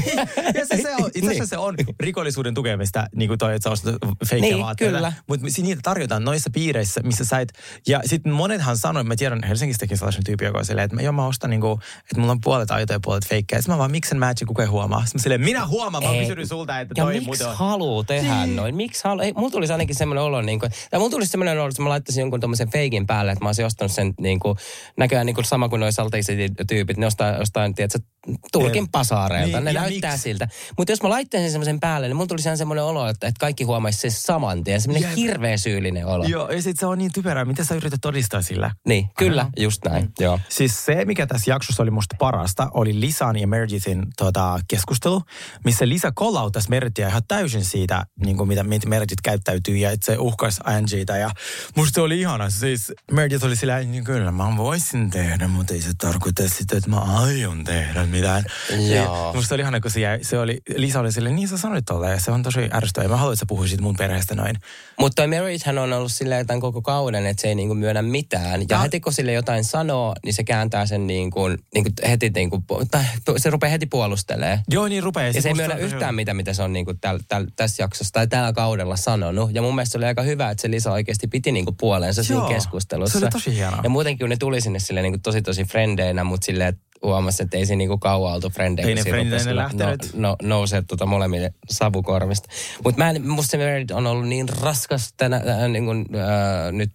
[0.55, 3.71] ja se, se on, itse asiassa se on rikollisuuden tukemista, niin kuin toi, että sä
[3.71, 3.95] ostat
[4.29, 5.13] feikkejä Niin, vaatteita.
[5.27, 7.53] Mutta niitä tarjotaan noissa piireissä, missä sä et,
[7.89, 11.13] ja sitten monethan sanoi, mä tiedän Helsingistäkin sellaisen tyypin, joka on silleen, että mä, joo,
[11.13, 13.61] mä ostan niin kuin, että mulla on puolet aitoja ja puolet feikkejä.
[13.61, 15.01] Sitten mä vaan, miksen matchi, kuka ei huomaa.
[15.01, 18.35] Sitten mä silleen, minä huomaan, mä kysynyt sulta, että Ja toi miksi muuten haluu tehdä
[18.45, 18.57] Niin.
[18.57, 18.77] noin?
[18.77, 19.21] Miksi halu...
[19.21, 21.89] Ei, mulla tulisi ainakin semmoinen olo, niin kuin, tai mulla tulisi semmoinen olo, että mä
[21.89, 24.59] laittaisin jonkun tommosen feikin päälle, että mä olisin ostanut sen niin kuin,
[24.97, 25.91] näköjään niin kuin sama kuin noi
[26.69, 27.99] tyypit, ne ostaa jostain, tiedätkö,
[28.53, 28.93] Turkin Jep.
[28.93, 29.57] pasaareilta.
[29.57, 30.23] Niin, ne ja näyttää miksi?
[30.23, 30.49] siltä.
[30.79, 33.65] Mutta jos mä laittaisin semmoisen päälle, niin mulla tulisi ihan semmoinen olo, että, että kaikki
[33.65, 34.81] huomaisi sen saman tien.
[34.81, 35.17] Semmoinen Jep.
[35.17, 36.25] hirveä syyllinen olo.
[36.25, 37.45] Joo, ja sitten se on niin typerää.
[37.45, 38.71] Mitä sä yrität todistaa sillä?
[38.89, 39.51] Niin, kyllä, Aha.
[39.57, 40.13] just näin.
[40.21, 40.41] Joo.
[40.49, 45.23] Siis se, mikä tässä jaksossa oli musta parasta, oli Lisan ja Meredithin tota, keskustelu,
[45.65, 50.19] missä Lisa kollautasi Meredithia ihan täysin siitä, niin kuin mitä Meredith käyttäytyy ja että se
[50.19, 51.17] uhkaisi Angieta.
[51.17, 51.31] Ja
[51.77, 52.51] musta se oli ihana.
[52.51, 56.91] Siis Meredith oli sillä, niin kyllä mä voisin tehdä, mutta ei se tarkoita sitä, että
[56.91, 58.45] mä aion tehdä mitään.
[58.71, 58.81] Joo.
[58.95, 61.85] Ja Musta oli ihana, kun se, jäi, se oli, Lisa oli silleen, niin sä sanoit
[61.85, 63.09] tolle ja se on tosi ärsyttävää.
[63.09, 64.57] Mä haluan, että sä puhuisit mun perheestä noin.
[64.99, 68.61] Mutta Meredithhän on ollut silleen tämän koko kauden, että se ei niinku myönnä mitään.
[68.61, 71.41] Ja Ja- heti kun sille jotain sanoo, niin se kääntää sen niinku,
[71.75, 73.05] niinku heti, niinku, tai
[73.37, 74.61] se rupeaa heti puolustelee.
[74.69, 75.27] Joo, niin rupeaa.
[75.27, 78.27] Ja se ei myönnä yhtään mitä, mitä se on niinku täl, täl, tässä jaksossa tai
[78.27, 79.55] tällä kaudella sanonut.
[79.55, 82.41] Ja mun mielestä se oli aika hyvä, että se Lisa oikeasti piti niinku puolensa siinä
[82.41, 83.19] Joo, keskustelussa.
[83.19, 83.81] se oli tosi hienoa.
[83.83, 87.43] Ja muutenkin kun ne tuli sinne sille niinku tosi tosi frendeinä, mutta silleen, että huomasi,
[87.43, 88.89] että ei siinä niinku kauan oltu frendejä.
[88.89, 90.15] Ei ne rupesi lähtenyt.
[90.15, 92.49] No, no, nousee tuota molemmille savukorvista.
[92.85, 96.91] Mutta mä en, musta se on ollut niin raskas tänä, äh, niin kuin, äh, nyt.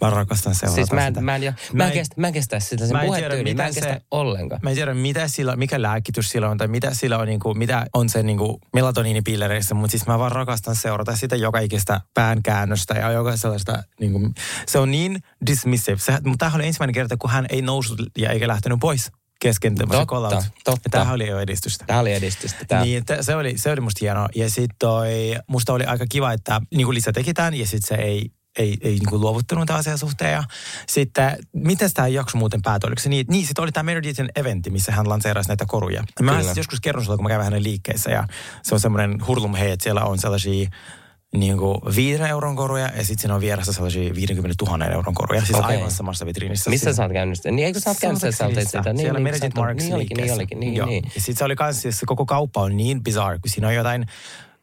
[0.00, 1.20] Mä rakastan seurata Siis mä en, sitä.
[1.20, 3.54] mä en, jo, mä en, kestä, mä en kestä sitä, sen Mä en tiedä, puhetyyli,
[3.54, 4.60] mä en mitä kestä se- ollenkaan.
[4.62, 7.58] Mä en tiedä, mitä sillä, mikä lääkitys sillä on tai mitä sillä on, niin kuin,
[7.58, 12.00] mitä on se niin kuin melatoniinipillereissä, mutta siis mä vaan rakastan seurata sitä joka ikistä
[12.14, 14.34] päänkäännöstä ja joka sellaista, niin kuin,
[14.66, 15.98] se on niin dismissive.
[15.98, 19.10] Se, mutta tämähän oli ensimmäinen kerta, kun hän ei noussut ja eikä lähtenyt pois
[19.40, 20.80] kesken Totta, tämmöisen totta.
[20.84, 21.84] Ja tämähän oli jo edistystä.
[21.86, 22.64] Tämä oli edistystä.
[22.68, 22.84] Tää.
[22.84, 24.28] Niin, että se oli, se oli musta hienoa.
[24.34, 27.96] Ja sitten toi, musta oli aika kiva, että niin kuin Lisa teki tämän ja sitten
[27.96, 30.32] se ei, ei, ei niin kuin luovuttanut tämän asian suhteen.
[30.32, 30.44] Ja
[30.88, 32.88] sitten, miten tämä jakso muuten päätyi?
[32.88, 36.04] Oliko se niin, niin sitten oli tämä Meredithin eventti, missä hän lanseerasi näitä koruja.
[36.22, 36.44] Mä Kyllä.
[36.44, 38.24] sit joskus kerron sulle, kun mä käyn hänen liikkeessä ja
[38.62, 40.70] se on semmoinen hurlum hei, että siellä on sellaisia
[41.34, 45.40] niin kuin viiden euron koruja ja sitten siinä on vieressä sellaisia 50 000 euron koruja.
[45.44, 45.76] Siis Okei.
[45.76, 46.70] aivan samassa vitriinissä.
[46.70, 47.50] Missä Siis- sä oot käynyt sitä?
[47.50, 48.82] Niin eikö sä oot käynyt sitä, sä oot sitä?
[48.82, 50.86] Niin, Siellä niin, Meredith Marks Niin olikin, niin olikin, niin, Joo.
[50.86, 51.04] niin.
[51.04, 53.74] Ja sitten se oli kans, siis se koko kauppa on niin bizarre, kun siinä on
[53.74, 54.06] jotain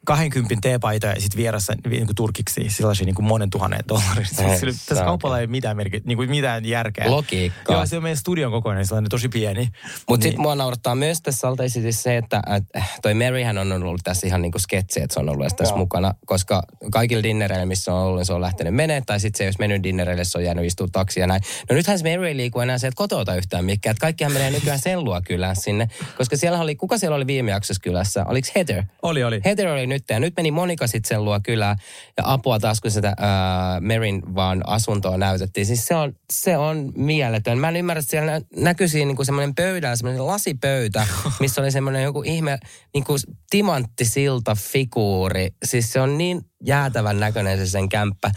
[0.08, 4.26] 20 teepaitoja ja sitten vieressä niin kuin turkiksi sellaisia niin kuin monen tuhannen dollarin.
[4.52, 7.12] Ei, Sillä- Tässä kaupalla ei mitään, merkit, niin kuin mitään järkeä.
[7.12, 7.76] Logiikkaa.
[7.76, 9.62] Joo, se on meidän studion kokoinen, sellainen tosi pieni.
[9.64, 10.22] Mutta Niin.
[10.22, 14.02] sitten mua naurattaa myös tässä Salt Lake Cityssä se, että että toi Maryhän on ollut
[14.04, 18.02] tässä ihan niinku sketsi, että se on ollut tässä mukana, koska kaikilla dinnereillä, missä on
[18.02, 20.66] ollut, niin se on lähtenyt menee, tai sitten se, jos mennyt dinnereille, se on jäänyt
[20.66, 21.42] istua taksi ja näin.
[21.70, 24.80] No nythän se Mary ei liiku enää sieltä kotota yhtään mikään, että kaikkihan menee nykyään
[24.80, 28.26] sellua kylään sinne, koska siellä oli, kuka siellä oli viime jaksossa kylässä?
[28.28, 28.84] Oliko Heather?
[29.02, 29.42] Oli, oli.
[29.46, 31.78] Heather oli nyt ja nyt meni Monika sitten sen luo kylään
[32.18, 35.66] ja apua taas kun sitä ää, Merin vaan asuntoa näytettiin.
[35.66, 37.58] Siis se on, se on mieletön.
[37.58, 41.08] Mä en ymmärrä, että siellä nä- siinä niinku semmoinen pöydä, semmoinen lasipöytä,
[41.40, 42.58] missä oli semmoinen joku ihme
[42.94, 43.16] niinku
[43.50, 45.50] timanttisilta figuuri.
[45.66, 48.32] Siis se on niin jäätävän näköinen se sen kämppä.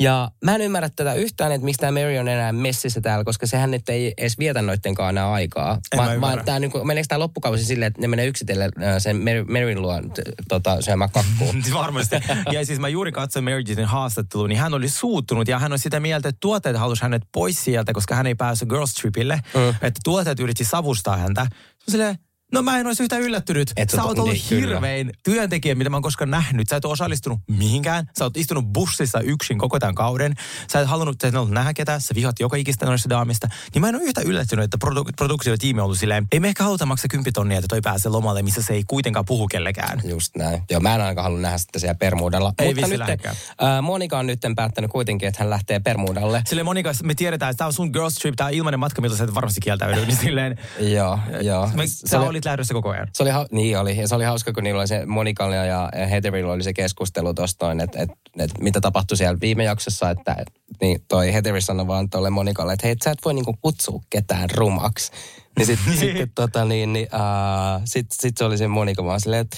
[0.00, 3.46] Ja mä en ymmärrä tätä yhtään, että miksi tämä Mary on enää messissä täällä, koska
[3.46, 5.78] sehän nyt ei edes vietä noittenkaan enää aikaa.
[5.92, 8.94] En Vaan, vaan tää, niin kuin, meneekö tämä loppukausi silleen, että ne menee yksitellen äh,
[8.98, 11.62] sen Mary, Maryn luo t- tota, syömään kakkuun?
[11.74, 12.16] Varmasti.
[12.52, 16.00] Ja siis mä juuri katsoin Meredithin haastattelun, niin hän oli suuttunut ja hän on sitä
[16.00, 19.40] mieltä, että tuotteet halusi hänet pois sieltä, koska hän ei päässyt Girls Tripille.
[19.54, 19.68] Mm.
[19.68, 21.46] Että tuotteet yritti savustaa häntä.
[21.88, 22.18] Silleen,
[22.56, 23.72] No mä en olisi yhtään yllättynyt.
[23.76, 24.74] Et sä oot ollut niin, kyllä.
[24.74, 26.68] hirvein työntekijä, mitä mä oon koskaan nähnyt.
[26.68, 28.10] Sä et ole osallistunut mihinkään.
[28.18, 30.34] Sä oot istunut bussissa yksin koko tämän kauden.
[30.72, 32.00] Sä et halunnut, sä et ollut nähdä ketään.
[32.00, 33.48] Sä vihat joka ikistä noista daamista.
[33.74, 36.64] Niin mä en ole yhtään yllättynyt, että produ- produktiotiimi on ollut silleen, ei me ehkä
[36.64, 40.00] haluta maksaa 10 tonnia, että toi pääsee lomalle, missä se ei kuitenkaan puhu kellekään.
[40.04, 40.62] Just näin.
[40.70, 42.52] Joo, mä en ainakaan halua nähdä sitä siellä Permuudalla.
[42.58, 46.42] Ei Mutta nyt, äh, Monika on nyt päättänyt kuitenkin, että hän lähtee Permuudalle.
[46.46, 49.16] Sille Monika, me tiedetään, että tämä on sun girls trip, tämä on ilmainen matka, miltä
[49.16, 50.06] sä et varmasti kieltäydy.
[50.06, 51.70] Niin silleen, Joo, joo.
[51.74, 53.08] me, sä olit lähdössä koko ajan.
[53.12, 55.90] Se oli, ha- niin oli, ja se oli hauska, kun niillä oli se Monikalla ja
[56.10, 60.52] Heatherilla oli se keskustelu noin, että et, et, mitä tapahtui siellä viime jaksossa, että et,
[60.80, 64.50] niin toi Heather sanoi vaan tuolle Monikalle, että hei, sä et voi niinku kutsua ketään
[64.50, 65.12] rumaksi.
[65.58, 69.40] Niin sitten sit, tota, niin, niin, uh, sit, sit se oli se Monika vaan silleen,
[69.40, 69.56] että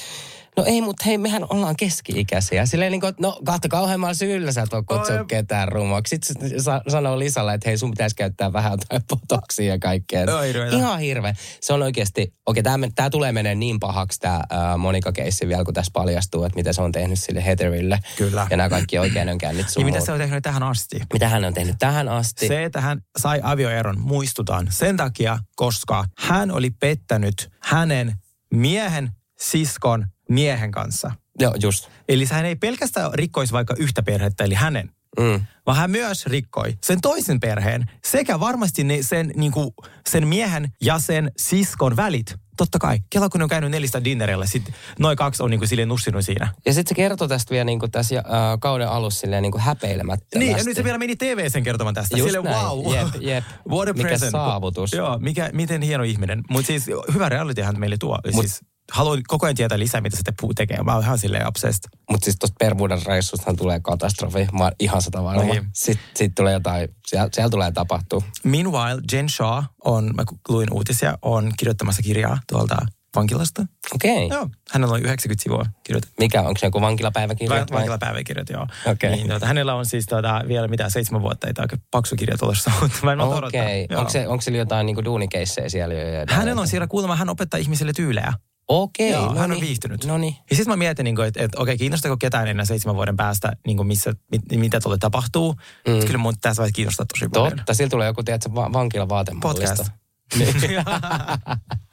[0.59, 2.67] No ei, mutta hei, mehän ollaan keski-ikäisiä.
[2.67, 6.19] Silleen niin kuin, no kahta kauheammalla syyllä sä et voi kutsua ketään rumaksi.
[6.25, 10.41] Sitten sa- sanoo Lisalle, että hei, sun pitäisi käyttää vähän jotain potoksia ja kaikkea.
[10.47, 10.77] Hirveetä.
[10.77, 11.35] Ihan hirveä.
[11.61, 14.41] Se on oikeasti, okei, tämä tää tulee menee niin pahaksi tämä
[14.79, 17.99] Monika-keissi vielä, kun tässä paljastuu, että mitä se on tehnyt sille Heatherille.
[18.17, 18.47] Kyllä.
[18.51, 21.01] Ja nämä kaikki oikeudenkäynnit sun Niin mitä se on tehnyt tähän asti?
[21.13, 22.49] mitä hän on tehnyt tähän asti.
[22.49, 28.15] Se, että hän sai avioeron, muistutaan sen takia, koska hän oli pettänyt hänen
[28.55, 31.11] miehen, siskon, miehen kanssa.
[31.41, 31.89] Joo, just.
[32.09, 35.41] Eli hän ei pelkästään rikkoisi vaikka yhtä perhettä, eli hänen, Mm.
[35.67, 39.71] vaan hän myös rikkoi sen toisen perheen sekä varmasti ne, sen, niin kuin,
[40.09, 42.35] sen miehen ja sen siskon välit.
[42.57, 42.99] Totta kai.
[43.11, 46.25] Kela kun ne on käynyt nelistä dinnerillä, sitten noin kaksi on niin kuin silleen nussinut
[46.25, 46.49] siinä.
[46.67, 48.25] Ja sitten se kertoi tästä vielä niin kuin tässä äh,
[48.61, 50.39] kauden alussa silleen niin kuin häpeilemättömästi.
[50.39, 52.17] Niin, ja nyt se vielä meni TV sen kertomaan tästä.
[52.17, 52.67] Just Silleen, näin.
[52.67, 52.95] wow.
[52.95, 53.45] Jep, jep.
[53.69, 54.33] What a Mikä present.
[54.33, 54.93] saavutus.
[54.93, 56.41] Joo, mikä, miten hieno ihminen.
[56.51, 58.19] Mutta siis hyvä realityhän meille tuo.
[58.33, 58.61] Mut, siis,
[58.93, 60.83] haluan koko ajan tietää lisää, mitä se te puu tekee.
[60.83, 61.85] Mä oon ihan silleen obsessed.
[62.11, 64.49] Mutta siis tuosta Permuudan reissustahan tulee katastrofi.
[64.53, 65.43] Mä oon ihan sata varma.
[65.43, 65.65] Niin.
[65.75, 68.23] Sitten sit tulee jotain, siellä, siellä tulee tapahtua.
[68.45, 72.77] Meanwhile, Jen Shaw on, mä luin uutisia, on kirjoittamassa kirjaa tuolta
[73.17, 73.67] vankilasta.
[73.95, 74.27] Okei.
[74.27, 74.39] Okay.
[74.39, 76.15] Joo, hänellä on 90 sivua kirjoitettu.
[76.19, 77.51] Mikä, onko se joku vankilapäiväkirja?
[77.51, 77.67] Va- vai?
[77.73, 78.67] Vankilapäiväkirjat, joo.
[78.87, 79.11] Okei.
[79.11, 82.39] Niin, tuota, hänellä on siis tuota, vielä mitä seitsemän vuotta, ei tämä aika paksu kirja
[82.39, 83.63] tulossa, mutta mä en malta odottaa.
[83.99, 85.95] Onko, se, onko sillä jotain niinku duunikeissejä siellä?
[85.95, 88.33] jo- Hänellä on siellä kuulemma, hän opettaa ihmisille tyylejä.
[88.69, 89.11] Okei.
[89.11, 89.61] Joo, no hän on niin.
[89.61, 90.05] viihtynyt.
[90.05, 90.37] No niin.
[90.51, 93.77] Ja sitten mä mietin, niin että, että okei, kiinnostako ketään enää seitsemän vuoden päästä, niin
[93.77, 95.55] kuin missä, mit, mitä tuolle tapahtuu.
[95.89, 96.01] Mm.
[96.07, 97.57] Kyllä mun tässä vaiheessa kiinnostaa tosi paljon.
[97.57, 99.77] Totta, sillä tulee joku, tiedätkö, va- vankila vaatemallista.
[99.77, 99.93] Podcast.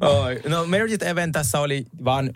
[0.00, 0.40] Oi.
[0.48, 2.30] No Meredith Even tässä oli vaan,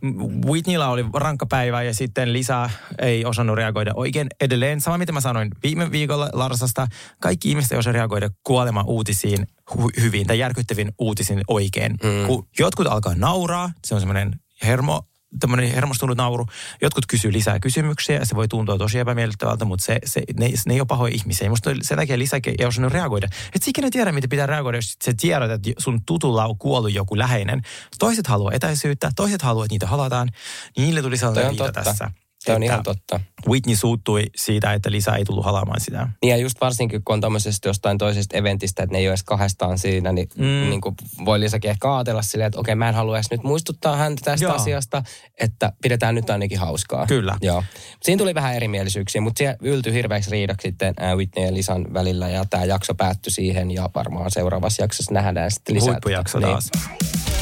[0.46, 4.80] Whitneyllä oli rankka päivä ja sitten Lisa ei osannut reagoida oikein edelleen.
[4.80, 6.86] Sama mitä mä sanoin viime viikolla Larsasta,
[7.20, 11.92] kaikki ihmiset ei osaa reagoida kuolema uutisiin hu- hyvin tai järkyttäviin uutisiin oikein.
[11.92, 12.26] Mm.
[12.26, 15.02] Kun jotkut alkaa nauraa, se on semmoinen hermo,
[15.40, 16.46] tämmöinen hermostunut nauru.
[16.82, 20.80] Jotkut kysyy lisää kysymyksiä se voi tuntua tosi epämiellyttävältä, mutta se, se, ne, ne ei
[20.80, 21.48] ole pahoja ihmisiä.
[21.48, 23.28] Musta sen takia lisää ei osannut reagoida.
[23.54, 26.92] Et sä ikinä tiedä, mitä pitää reagoida, jos sä tiedät, että sun tutulla on kuollut
[26.92, 27.62] joku läheinen.
[27.98, 30.28] Toiset haluaa etäisyyttä, toiset haluaa, että niitä halataan.
[30.76, 32.10] Niin niille tuli sellainen tässä.
[32.46, 33.20] Tämä on ihan totta.
[33.48, 36.08] Whitney suuttui siitä, että Lisa ei tullut halaamaan sitä.
[36.22, 39.22] Niin ja just varsinkin, kun on tommosesta jostain toisesta eventistä, että ne ei ole edes
[39.22, 40.44] kahdestaan siinä, niin, mm.
[40.44, 43.96] niin kuin voi Lisäkin ehkä ajatella silleen, että okei, mä en halua edes nyt muistuttaa
[43.96, 44.54] häntä tästä Joo.
[44.54, 45.02] asiasta,
[45.40, 47.06] että pidetään nyt ainakin hauskaa.
[47.06, 47.36] Kyllä.
[47.40, 47.64] Joo.
[48.02, 52.28] Siinä tuli vähän erimielisyyksiä, mutta se yltyi hirveäksi riidaksi sitten ää, Whitney ja Lisan välillä,
[52.28, 55.92] ja tämä jakso päättyi siihen, ja varmaan seuraavassa jaksossa nähdään sitten lisää.
[55.92, 57.35] Huippujakso Niin.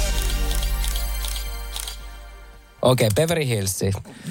[2.84, 3.80] Okei, okay, Beverly Hills.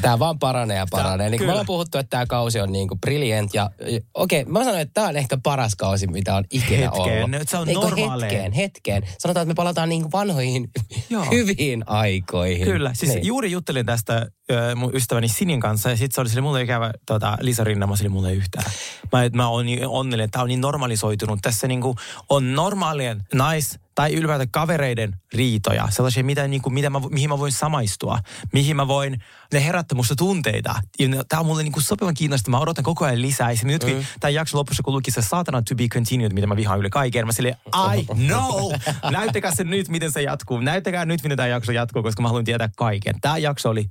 [0.02, 1.30] Tämä vaan paranee ja paranee.
[1.30, 3.54] Niin me ollaan puhuttu, että tämä kausi on niin kuin brilliant.
[3.54, 3.70] Ja
[4.14, 7.32] okei, okay, mä sanoin, että tämä on ehkä paras kausi, mitä on ikinä Hetkeen, ollut.
[7.32, 8.32] nyt se on normaalein.
[8.32, 9.04] Hetkeen, hetkeen.
[9.18, 10.70] Sanotaan, että me palataan niin kuin vanhoihin,
[11.10, 11.26] Joo.
[11.32, 12.68] hyviin aikoihin.
[12.68, 13.16] Kyllä, siis Niin.
[13.16, 13.28] niin.
[13.28, 16.92] juuri juttelin tästä ö, mun ystäväni Sinin kanssa ja sitten se oli sille mulle ikävä
[17.06, 18.72] tota, Lisa Rinna, mä sille mulle yhtään.
[19.12, 21.40] Mä, et mä oon niin onnellinen, että tää on niin normalisoitunut.
[21.42, 21.96] Tässä niinku
[22.30, 27.52] on normaalien nais- tai ylipäätään kavereiden riitoja, sellaisia, mitä, niinku, mitä mä, mihin mä voin
[27.52, 28.20] samaistua,
[28.54, 30.76] mihin mä voin, ne herättää musta tunteita.
[31.30, 33.52] Tää on mulle niinku sopivan kiinnostavaa, mä odotan koko ajan lisää.
[33.52, 34.06] Ja nyt mm.
[34.20, 37.26] tämän jakson lopussa, kun luki se saatana to be continued, mitä mä vihaan yli kaiken,
[37.26, 37.58] mä silleen,
[37.96, 38.72] I know!
[39.12, 40.60] Näyttäkää se nyt, miten se jatkuu.
[40.60, 43.16] Näyttäkää nyt, miten tämä jakso jatkuu, koska mä haluan tietää kaiken.
[43.22, 43.86] Tämä jakso oli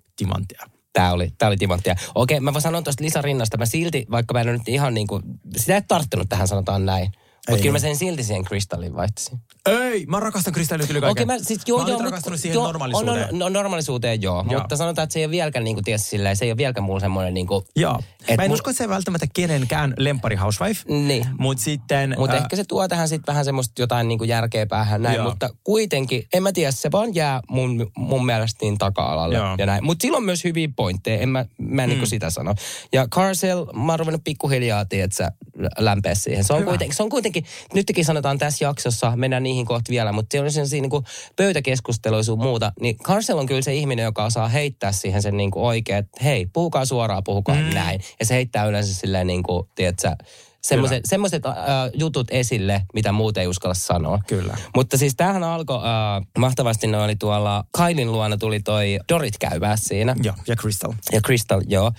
[0.48, 0.78] timanttia.
[0.92, 1.94] Tämä oli, tää oli timanttia.
[2.14, 3.56] Okei, mä vaan sanon tuosta Lisa Rinnasta.
[3.56, 5.22] Mä silti, vaikka mä en nyt ihan niin kuin,
[5.56, 7.12] sitä ei tarttunut tähän, sanotaan näin.
[7.50, 9.38] Mutta kyllä mä sen silti siihen kristallin vaihtaisin.
[9.66, 12.64] Ei, mä rakastan Kristallia yli Okei, mä siis joo, mä joo, mut- rakastunut siihen joo,
[12.64, 13.24] normaalisuuteen.
[13.24, 14.60] On, on, no, normaalisuuteen joo, Joo.
[14.60, 16.84] mutta sanotaan, että se ei ole vieläkään niin kuin, ties, silleen, se ei ole vieläkään
[16.84, 18.00] mulla semmoinen niin kuin, Joo.
[18.28, 20.82] Et mä en mu- usko, että se ei välttämättä kenenkään lempari housewife.
[20.88, 21.26] Niin.
[21.38, 22.14] Mutta sitten...
[22.18, 25.16] Mutta äh, ehkä se tuo tähän sitten vähän semmoista jotain niin kuin järkeä päähän näin,
[25.16, 25.28] Joo.
[25.28, 29.54] mutta kuitenkin, en mä tiedä, se vaan jää mun, mun mielestä niin taka-alalle Joo.
[29.58, 29.84] ja näin.
[29.84, 31.96] Mutta sillä on myös hyviä pointteja, en mä, mä en mm.
[31.96, 32.54] niin sitä sano.
[32.92, 35.30] Ja Carcel, mä oon ruvennut pikkuhiljaa, tiedätkö,
[35.78, 36.44] lämpeä siihen.
[36.44, 40.32] Se on, se on kuitenkin jotenkin, nytkin sanotaan tässä jaksossa, mennään niihin kohta vielä, mutta
[40.32, 41.04] siellä on sellaisia niin kuin
[41.36, 45.50] pöytäkeskusteluja sun muuta, niin Carcel on kyllä se ihminen, joka osaa heittää siihen sen niin
[45.50, 47.74] kuin oikein, että hei, puhukaa suoraan, puhukaa mm.
[47.74, 48.00] näin.
[48.20, 50.16] Ja se heittää yleensä silleen niin kuin, tiedätkö,
[50.62, 51.54] semmoiset, semmoiset äh,
[51.94, 54.18] jutut esille, mitä muut ei uskalla sanoa.
[54.26, 54.56] Kyllä.
[54.74, 59.76] Mutta siis tämähän alkoi äh, mahtavasti, ne oli tuolla Kailin luona tuli toi Dorit käyvää
[59.76, 60.16] siinä.
[60.22, 60.92] Joo, ja Crystal.
[61.12, 61.92] Ja Crystal, joo.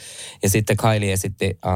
[0.44, 1.74] Ja sitten Kylie esitti äh,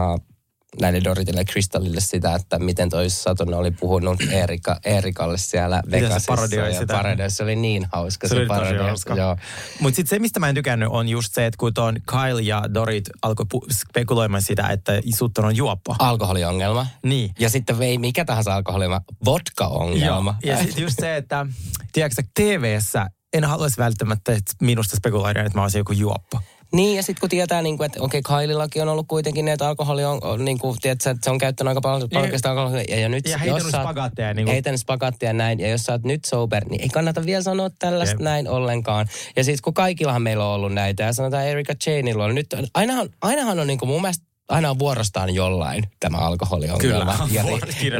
[0.81, 6.33] näille Doritille ja Crystalille sitä, että miten toi Saturn oli puhunut Erika, Erikalle siellä Vegasissa.
[6.35, 6.93] parodioi ja sitä?
[6.93, 7.31] parodioi.
[7.31, 8.93] Se oli niin hauska Se tosi parodia.
[9.15, 9.37] Joo.
[9.79, 12.63] Mutta sitten se, mistä mä en tykännyt, on just se, että kun ton Kyle ja
[12.73, 15.95] Dorit alkoi pu- spekuloimaan sitä, että Sutton on juoppo.
[15.99, 16.87] Alkoholiongelma.
[17.03, 17.31] Niin.
[17.39, 20.35] Ja sitten vei mikä tahansa alkoholiongelma, vodka-ongelma.
[20.43, 21.45] Ja sitten just se, että
[21.91, 26.39] tiedätkö TV-ssä en haluaisi välttämättä, että minusta spekuloidaan, että mä olisin joku juoppo.
[26.73, 29.67] Niin, ja sitten kun tietää, niin kuin, että okei, Kailillakin on ollut kuitenkin ne, että
[29.67, 32.85] alkoholi on, on niin kuin, tiedätkö, että se on käyttänyt aika paljon, paljon sitä alkoholia.
[32.89, 34.33] Ja, ja nyt, Ja jos heitänyt spagaatteja.
[34.33, 37.43] Niin kuin, Heitänyt spagaattia näin, ja jos sä oot nyt sober, niin ei kannata vielä
[37.43, 38.21] sanoa tällaista Jep.
[38.21, 39.07] näin ollenkaan.
[39.35, 43.09] Ja siis kun kaikillahan meillä on ollut näitä, ja sanotaan Erika Chainilla on nyt, ainahan,
[43.21, 47.17] ainahan on niin kuin mun mielestä aina on vuorostaan jollain tämä alkoholiongelma.
[47.27, 47.43] Kyllä, ja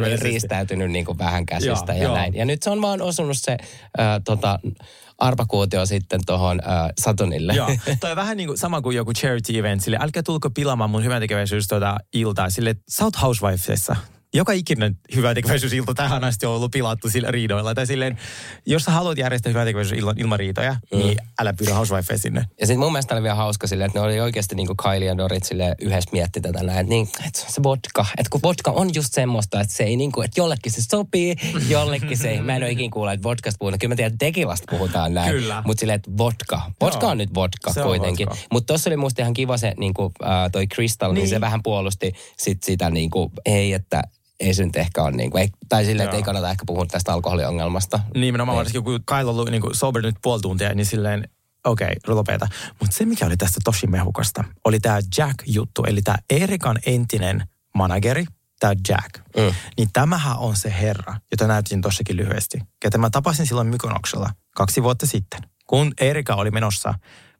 [0.00, 2.14] ri, riistäytynyt niin kuin vähän käsistä Joo, ja joo.
[2.14, 2.34] näin.
[2.34, 4.60] Ja nyt se on vaan osunut se äh, tota,
[5.18, 7.52] arpakuutio sitten tuohon äh, Saturnille.
[7.54, 7.68] Joo,
[8.00, 11.04] toi on vähän niin kuin sama kuin joku charity event, sille älkää tulko pilaamaan mun
[11.04, 13.96] hyväntekeväisyys tuota iltaa, sille sä oot housewifesissa.
[14.34, 17.74] Joka ikinen hyväntekeväisyysilta tähän asti on ollut pilattu sillä riidoilla.
[17.74, 18.18] Tai silleen,
[18.66, 20.98] jos sä haluat järjestää hyväntekeväisyysillan ilman riitoja, mm.
[20.98, 22.46] niin älä pyydä housewifeja sinne.
[22.60, 25.08] Ja sitten mun mielestä oli vielä hauska silleen, että ne oli oikeasti niin kuin Kylie
[25.08, 28.06] ja Dorit sille yhdessä mietti tätä näin, että, niin, että se vodka.
[28.18, 31.36] Että kun vodka on just semmoista, että se ei niin kuin, että jollekin se sopii,
[31.68, 32.40] jollekin se ei.
[32.40, 33.78] Mä en ole ikinä kuullut, että vodkasta puhutaan.
[33.78, 35.32] Kyllä mä tiedän, että tekilasta puhutaan näin.
[35.32, 35.62] Kyllä.
[35.66, 36.60] Mutta silleen, että vodka.
[36.80, 37.10] Vodka Joo.
[37.10, 38.28] on nyt vodka Se kuitenkin.
[38.52, 41.28] Mutta tuossa oli musta ihan kiva se niin kuin, äh, toi Crystal, niin Niin.
[41.28, 44.02] se vähän puolusti sit sitä niin kuin, ei, että
[44.40, 46.86] ei se nyt ehkä ole niin kuin, ei, tai silleen, että ei kannata ehkä puhua
[46.86, 48.00] tästä alkoholiongelmasta.
[48.14, 51.28] Nimenomaan varsinkin, kun Kyle on ollut niin kuin sober nyt puoli tuntia, niin silleen,
[51.64, 52.48] okei, okay, lopeta.
[52.80, 58.24] Mutta se, mikä oli tästä tosi mehukasta, oli tämä Jack-juttu, eli tämä Erikan entinen manageri,
[58.60, 59.10] tämä Jack.
[59.36, 59.54] Mm.
[59.76, 64.82] Niin tämähän on se herra, jota näytin tossakin lyhyesti, ketä mä tapasin silloin Mykonoksella kaksi
[64.82, 65.40] vuotta sitten.
[65.66, 66.94] Kun Erika oli menossa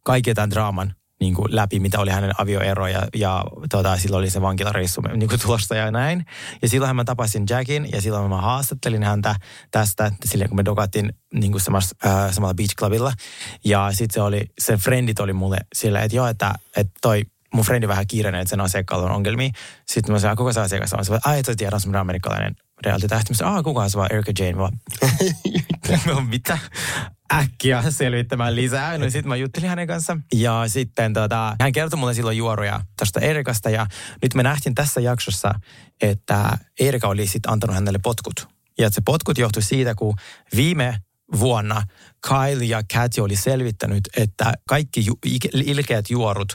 [0.04, 4.30] kaiken tämän draaman niin kuin läpi, mitä oli hänen avioero ja, ja tota, silloin oli
[4.30, 6.26] se vankilareissu niin kuin tulosta ja näin.
[6.62, 9.34] Ja silloin mä tapasin Jackin ja silloin mä haastattelin häntä
[9.70, 13.12] tästä, silleen kun me dokattiin niin kuin samassa, äh, samalla Beach Clubilla.
[13.64, 17.64] Ja sitten se oli, sen frendit oli mulle sillä, että joo, että, että toi mun
[17.64, 19.50] frendi vähän kiireinen, että sen asiakkaalla on ongelmia.
[19.86, 21.04] Sitten mä sanoin, kuka se asiakas on?
[21.04, 23.32] Se oli, ai, et sä tiedä, on semmoinen amerikkalainen reality-tähti.
[23.32, 24.56] Mä sanoin, ah, kuka se vaan, Erica Jane.
[26.14, 26.58] Mä, mitä?
[27.34, 28.98] Äkkiä selvittämään lisää.
[28.98, 30.16] No sitten mä juttelin hänen kanssa.
[30.34, 33.70] Ja sitten tota, hän kertoi mulle silloin juoruja tästä Erikasta.
[33.70, 33.86] Ja
[34.22, 35.54] nyt me nähtiin tässä jaksossa,
[36.00, 38.48] että Erika oli sitten antanut hänelle potkut.
[38.78, 40.14] Ja se potkut johtui siitä, kun
[40.56, 40.98] viime
[41.40, 41.82] vuonna
[42.28, 45.18] Kyle ja Katja oli selvittänyt, että kaikki ju-
[45.52, 46.52] ilkeät juorut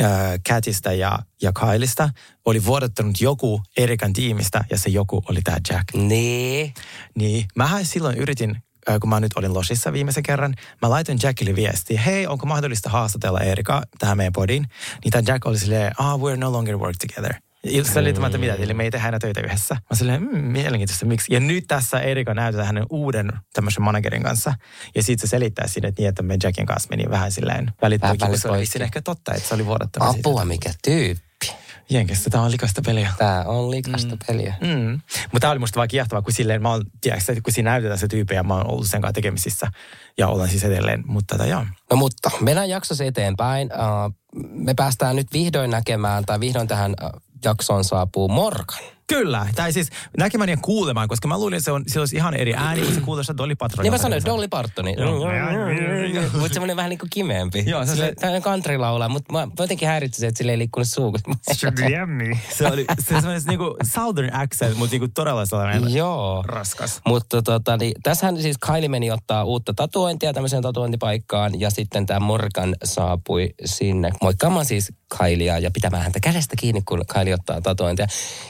[0.00, 0.08] äh,
[0.48, 2.10] Katista ja, ja Kylesta
[2.44, 5.84] oli vuodattanut joku Erikan tiimistä ja se joku oli tämä Jack.
[5.94, 6.74] Niin.
[7.14, 8.62] Niin, mähän silloin yritin,
[9.00, 13.40] kun mä nyt olin losissa viimeisen kerran, mä laitoin Jackille viestiä, hei, onko mahdollista haastatella
[13.40, 14.66] Erika tähän meidän podiin?
[15.04, 17.34] Niin tämä Jack oli silleen, ah, we're no longer work together.
[17.64, 19.76] Ja Selittämättä mitä, eli me ei tehdä töitä yhdessä.
[19.90, 21.34] Mä silleen, mm, mielenkiintoista, miksi?
[21.34, 24.54] Ja nyt tässä Erika näytetään hänen uuden tämmöisen managerin kanssa.
[24.94, 28.20] Ja siitä se selittää sinne, että niin, että me Jackin kanssa meni vähän silleen välittömäkin,
[28.20, 28.40] kun välit
[28.70, 30.28] se oli ehkä totta, että se oli vuodattanut siitä.
[30.28, 31.31] Apua, mikä tyyppi.
[31.90, 33.12] Jenkistä, tämä on likasta peliä.
[33.18, 34.18] Tää on likasta mm.
[34.26, 34.54] peliä.
[34.60, 35.00] Mm.
[35.22, 38.08] Mutta tämä oli musta vaan kiehtovaa, kun silleen mä oon, tiedätkö, kun siinä näytetään se
[38.08, 39.70] tyyppi ja mä oon ollut sen kanssa tekemisissä
[40.18, 41.66] ja olen siis edelleen, mutta tätä joo.
[41.90, 43.70] No mutta mennään jaksossa eteenpäin.
[43.72, 44.14] Uh,
[44.50, 48.84] me päästään nyt vihdoin näkemään, tai vihdoin tähän uh, jaksoon saapuu Morgan.
[49.12, 52.34] Kyllä, tai siis näkemään ja kuulemaan, koska mä luulin, että se, on, se olisi ihan
[52.34, 53.82] eri ääni, kun se kuulostaa Dolly Parton.
[53.82, 54.96] Niin mä sanoin, Dolly Partoni.
[56.40, 57.64] Mutta semmoinen vähän niin kuin kimeempi.
[57.66, 60.88] Joo, se- Sille, Tämä on country laulaa, mutta mä jotenkin häiritsin, että sille ei liikkunut
[60.88, 61.12] suu.
[62.56, 66.42] Se oli se semmoinen niinku southern accent, mutta niinku todella sellainen Joo.
[66.46, 67.00] raskas.
[67.06, 72.20] Mutta tota, niin, tässähän siis Kylie meni ottaa uutta tatuointia tämmöiseen tatuointipaikkaan ja sitten tämä
[72.20, 78.06] Morgan saapui sinne moikkaamaan siis Kylea ja pitämään häntä kädestä kiinni, kun Kylie ottaa tatuointia.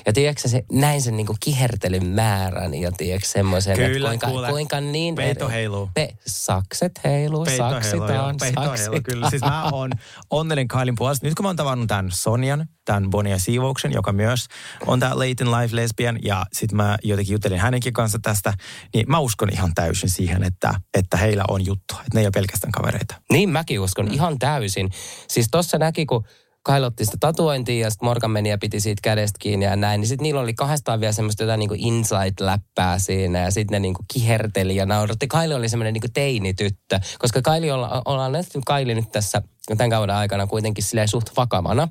[0.07, 4.49] Ja tiedätkö se, näin sen niinku kihertelyn määrän ja tiedätkö semmoisen, että kuinka, kuule.
[4.49, 5.15] kuinka niin...
[5.15, 5.91] Peito heiluu.
[5.95, 7.57] Pe, sakset heiluu, joo.
[7.57, 9.03] saksitaan, heiluu, saksitaan.
[9.03, 9.31] kyllä.
[9.31, 9.91] Siis mä oon
[10.31, 11.27] onnellinen Kailin puolesta.
[11.27, 14.47] Nyt kun mä oon tavannut tämän Sonjan, tämän Bonia Siivouksen, joka myös
[14.87, 18.55] on tämä late in life lesbian, ja sitten mä jotenkin juttelin hänenkin kanssa tästä,
[18.95, 21.95] niin mä uskon ihan täysin siihen, että, että heillä on juttu.
[21.95, 23.15] Että ne ei ole pelkästään kavereita.
[23.33, 24.91] Niin mäkin uskon ihan täysin.
[25.29, 26.25] Siis tossa näki, kun
[26.67, 30.01] Kyle otti sitä tatuointia ja sitten Morgan meni ja piti siitä kädestä kiinni ja näin.
[30.01, 34.05] Niin sitten niillä oli kahdestaan vielä semmoista jotain niinku insight-läppää siinä ja sitten ne niinku
[34.13, 35.29] kiherteli ja nauratti.
[35.29, 39.43] Kyle oli semmoinen niinku teinityttö, koska Kyle olla, ollaan nähty Kyle nyt tässä
[39.77, 41.89] tämän kauden aikana kuitenkin suht vakavana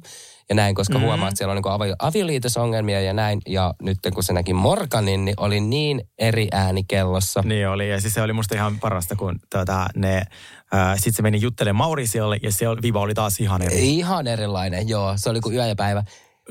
[0.52, 1.04] ja näin, koska mm.
[1.04, 3.42] huomaa, että siellä on niin avio, avioliitosongelmia ja näin.
[3.48, 7.42] Ja nyt kun se näki Morganin, niin oli niin eri ääni kellossa.
[7.46, 10.24] Niin oli, ja siis se oli musta ihan parasta, kun tota, ne,
[10.96, 13.98] sitten se meni juttelemaan Maurisiolle, ja se viva oli taas ihan eri.
[13.98, 15.14] Ihan erilainen, joo.
[15.16, 16.04] Se oli kuin yö ja päivä.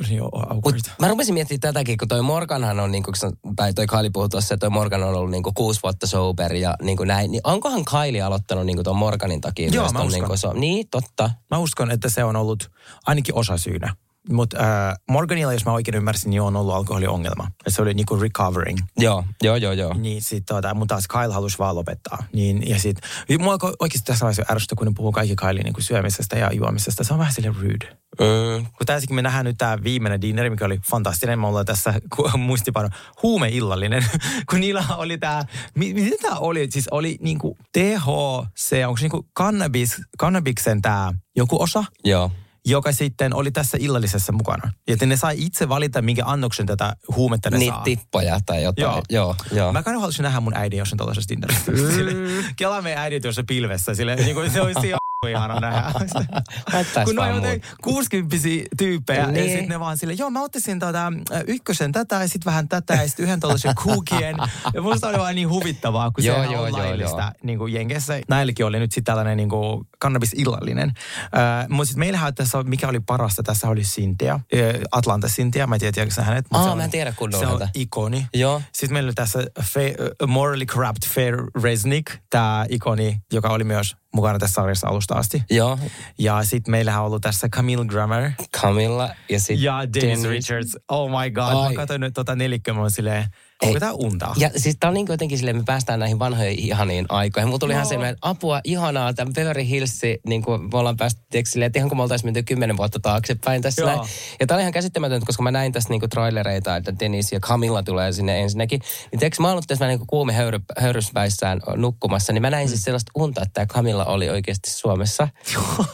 [0.09, 3.15] Joo, Mut mä rupesin miettimään tätäkin, kun toi Morganhan on, niin kuin,
[3.57, 6.55] tai toi Kylie puhui tuossa, että toi Morgan on ollut niin kuin kuusi vuotta sober
[6.55, 7.31] ja niin kuin näin.
[7.31, 9.69] Niin onkohan Kylie aloittanut niin kuin tuon Morganin takia?
[9.69, 10.13] Joo, mä ton, uskon.
[10.13, 11.31] niin, kuin, so, niin, totta.
[11.51, 12.71] Mä uskon, että se on ollut
[13.07, 13.95] ainakin osa syynä.
[14.29, 17.51] Mutta äh, Morganilla, jos mä oikein ymmärsin, niin on ollut alkoholiongelma.
[17.65, 18.79] Ja se oli niinku recovering.
[18.99, 19.95] Joo, joo, joo, joo.
[19.95, 22.19] Niin sit tota, mun taas Kyle halusi vaan lopettaa.
[22.33, 23.01] Niin, ja sit,
[23.39, 27.05] mua alkoi oikeasti tässä vaiheessa ärsyttää, kun ne puhuu kaikki Kylie niin syömisestä ja juomisesta.
[27.05, 28.01] Se on vähän sille rude.
[28.21, 28.67] Mm.
[28.67, 31.39] Kun tässäkin me nähdään nyt tämä viimeinen dinneri, mikä oli fantastinen.
[31.39, 31.95] Me ollaan tässä
[32.39, 32.89] muistipano
[33.23, 34.05] huumeillallinen.
[34.51, 36.71] kun niillä oli tämä, miten tämä oli?
[36.71, 41.85] Siis oli niinku THC, onko se niinku cannabis, cannabiksen tämä joku osa?
[42.05, 42.31] Joo.
[42.67, 44.73] Joka sitten oli tässä illallisessa mukana.
[44.87, 47.85] Ja että ne sai itse valita, minkä annoksen tätä huumetta ne Niitä saa.
[47.85, 48.85] tippoja tai jotain.
[48.85, 49.03] Joo.
[49.11, 49.73] Joo, joo.
[49.73, 51.73] Mä kai haluaisin nähdä mun äidin jossain tuollaisessa Tinderissä.
[51.73, 52.45] Mm.
[52.57, 53.95] Kelaa meidän äidit tuossa pilvessä.
[53.95, 54.81] Sille, niin kuin se olisi
[55.29, 55.93] ihana nähdä.
[57.05, 58.37] Kun ne on jotain 60
[58.77, 59.37] tyyppejä niin.
[59.45, 61.13] ja sitten ne vaan sille, joo mä ottaisin tota,
[61.47, 64.37] ykkösen tätä ja sitten vähän tätä ja sitten yhden tuollaisen kuukien.
[64.75, 67.31] Ja musta oli vaan niin huvittavaa, kun Joo, se joo, on joo, laillista joo.
[67.43, 68.21] niin kuin Jenkeissä.
[68.29, 70.93] Näilläkin oli nyt sitten tällainen niin kuin kannabisillallinen.
[71.25, 75.75] Äh, Mutta sitten meillähän tässä, mikä oli parasta, tässä oli Cynthia, ö, Atlanta Cynthia, mä
[75.75, 76.47] en tiedä, tiedätkö sä hänet?
[76.53, 78.27] Aa, se on- mä en tiedä kunnolla Se on ikoni.
[78.35, 78.63] Joo.
[78.73, 83.97] Sitten meillä oli tässä Fe, uh, Morally Corrupt Fair Resnick, tämä ikoni, joka oli myös
[84.15, 85.43] mukana tässä sarjassa alusta asti.
[85.51, 85.79] Joo.
[86.19, 90.79] Ja sitten meillähän on ollut tässä Camille Grammer Camilla ja sitten ja Dennis Richards.
[90.89, 91.69] Oh my god, Ai.
[91.69, 93.27] mä katsoin nyt tota nelikköä, mä oon silleen,
[93.63, 93.81] onko Ei.
[93.81, 94.35] tää unta?
[94.37, 97.49] Ja siis tää on niin jotenkin silleen, me päästään näihin vanhoihin ihaniin aikoihin.
[97.49, 97.89] Mulla tuli ihan Joo.
[97.89, 101.79] sellainen, että apua, ihanaa, tämä Beverly Hills, niin kuin me ollaan päästy, tiedätkö, silleen, että
[101.79, 103.91] ihan kun me oltaisiin menty kymmenen vuotta taaksepäin tässä Joo.
[103.91, 104.01] näin.
[104.41, 107.83] Ja tää oli ihan käsittämätöntä, koska mä näin tässä niinku trailereita, että Dennis ja Camilla
[107.83, 108.81] tulee sinne ensinnäkin.
[109.11, 112.69] Niin tiedätkö, mä ollut tässä niin kuin kuume höyry, höyryspäissään nukkumassa, niin mä näin Mm.
[112.69, 115.29] siis sellaista unta, että tämä Camilla oli oikeasti Suomessa.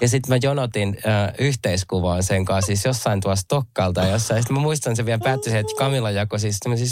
[0.01, 4.43] ja sitten mä jonotin äh, yhteiskuvaan sen kanssa, siis jossain tuossa Stokkalta ja jossain.
[4.43, 6.87] Sitten mä muistan, se vielä päättyi että Camilla jakoi siis tämmöisiä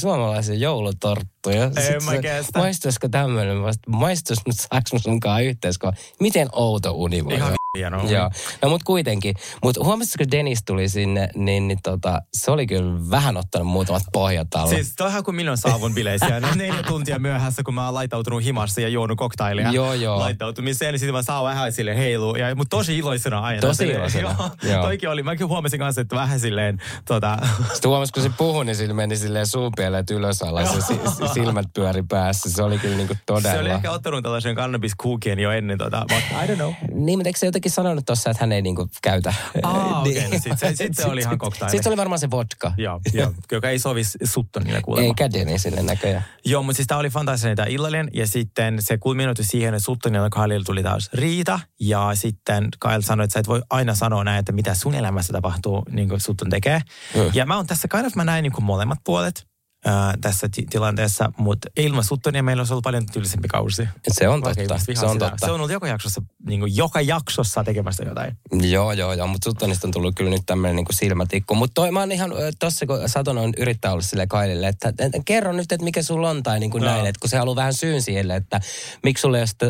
[0.65, 1.71] joulutorttuja.
[1.71, 2.59] Sit mä kestä.
[2.59, 3.57] Maistuisiko tämmöinen?
[3.89, 5.95] Maistus, mutta saaks mä sunkaan yhteiskuvaa?
[6.21, 8.03] Miten outo uni voi Ihan olla?
[8.03, 8.11] hieno.
[8.11, 8.31] Joo,
[8.63, 9.35] no mut kuitenkin.
[9.63, 14.03] Mutta huomasitko, kun Dennis tuli sinne, niin, niin tota, se oli kyllä vähän ottanut muutamat
[14.13, 14.75] pohjat alle.
[14.75, 16.41] Siis toihan kuin milloin saavun bileisiä.
[16.41, 19.71] Ne neljä tuntia myöhässä, kun mä oon laitautunut himassa ja juonut koktailia.
[19.71, 20.19] Joo, joo.
[20.19, 22.37] Laittautumiseen, niin sitten mä saan vähän sille heilu.
[22.37, 23.61] Ja, mutta tosi iloisena aina.
[23.61, 24.51] Tosi iloisena, Joo.
[24.73, 24.83] joo.
[24.83, 27.39] Toikin oli, mäkin huomasin kanssa, että vähän silleen, tota,
[27.73, 31.35] Sitten huomasi, kun se puhui, niin sillä meni silleen suupieleet ylös alas ja si- si-
[31.35, 32.51] silmät pyöri päässä.
[32.51, 33.53] Se oli kyllä niinku todella.
[33.55, 36.73] se oli ehkä ottanut tällaisen kannabiskuukien jo ennen tota, mutta I don't know.
[36.93, 39.35] Niin, mutta eikö se jotenkin sanonut tuossa, että hän ei niinku käytä?
[39.63, 41.71] Aa, okei, no sit se- sit se oli ihan koktaili.
[41.71, 42.73] Sitten se oli varmaan se vodka.
[42.77, 45.07] Joo, joo, joka ei sovi Suttonille kuulemma.
[45.07, 46.25] Eikä Denisille näköjään.
[46.45, 48.11] Joo, mutta siis tämä oli fantastinen tämä illallinen.
[48.15, 51.61] Ja sitten se kulminoitui siihen, että Suttonilla Kylella tuli taas riita.
[51.81, 55.33] Ja sitten Kyle sanoi, että sä et voi aina sanoa näin, että mitä sun elämässä
[55.33, 56.81] tapahtuu, niin kuin Sutton tekee.
[57.15, 57.21] Mm.
[57.35, 59.47] Ja mä oon tässä, kind of, mä näin niin kuin molemmat puolet
[59.85, 61.33] ää, tässä ti- tilanteessa.
[61.37, 63.89] Mutta ilman Suttonia meillä olisi ollut paljon tyylisempi kausi.
[64.09, 64.79] Se on totta.
[64.79, 65.31] Se on sitä.
[65.31, 65.47] totta.
[65.47, 68.37] Se on ollut joka jaksossa, niin kuin joka jaksossa tekemässä jotain.
[68.53, 71.55] Joo, joo, joo, mutta Suttonista on tullut kyllä nyt tämmöinen niin silmätikku.
[71.55, 75.21] Mutta mä oon ihan tossa, kun Saton on yrittää olla sille Kailille, että, että, että
[75.25, 76.93] kerro nyt, että mikä sulla on tai niin kuin Joo.
[76.93, 78.61] näin, että kun se haluaa vähän syyn sille, että
[79.03, 79.67] miksi sulla ei ole sitä,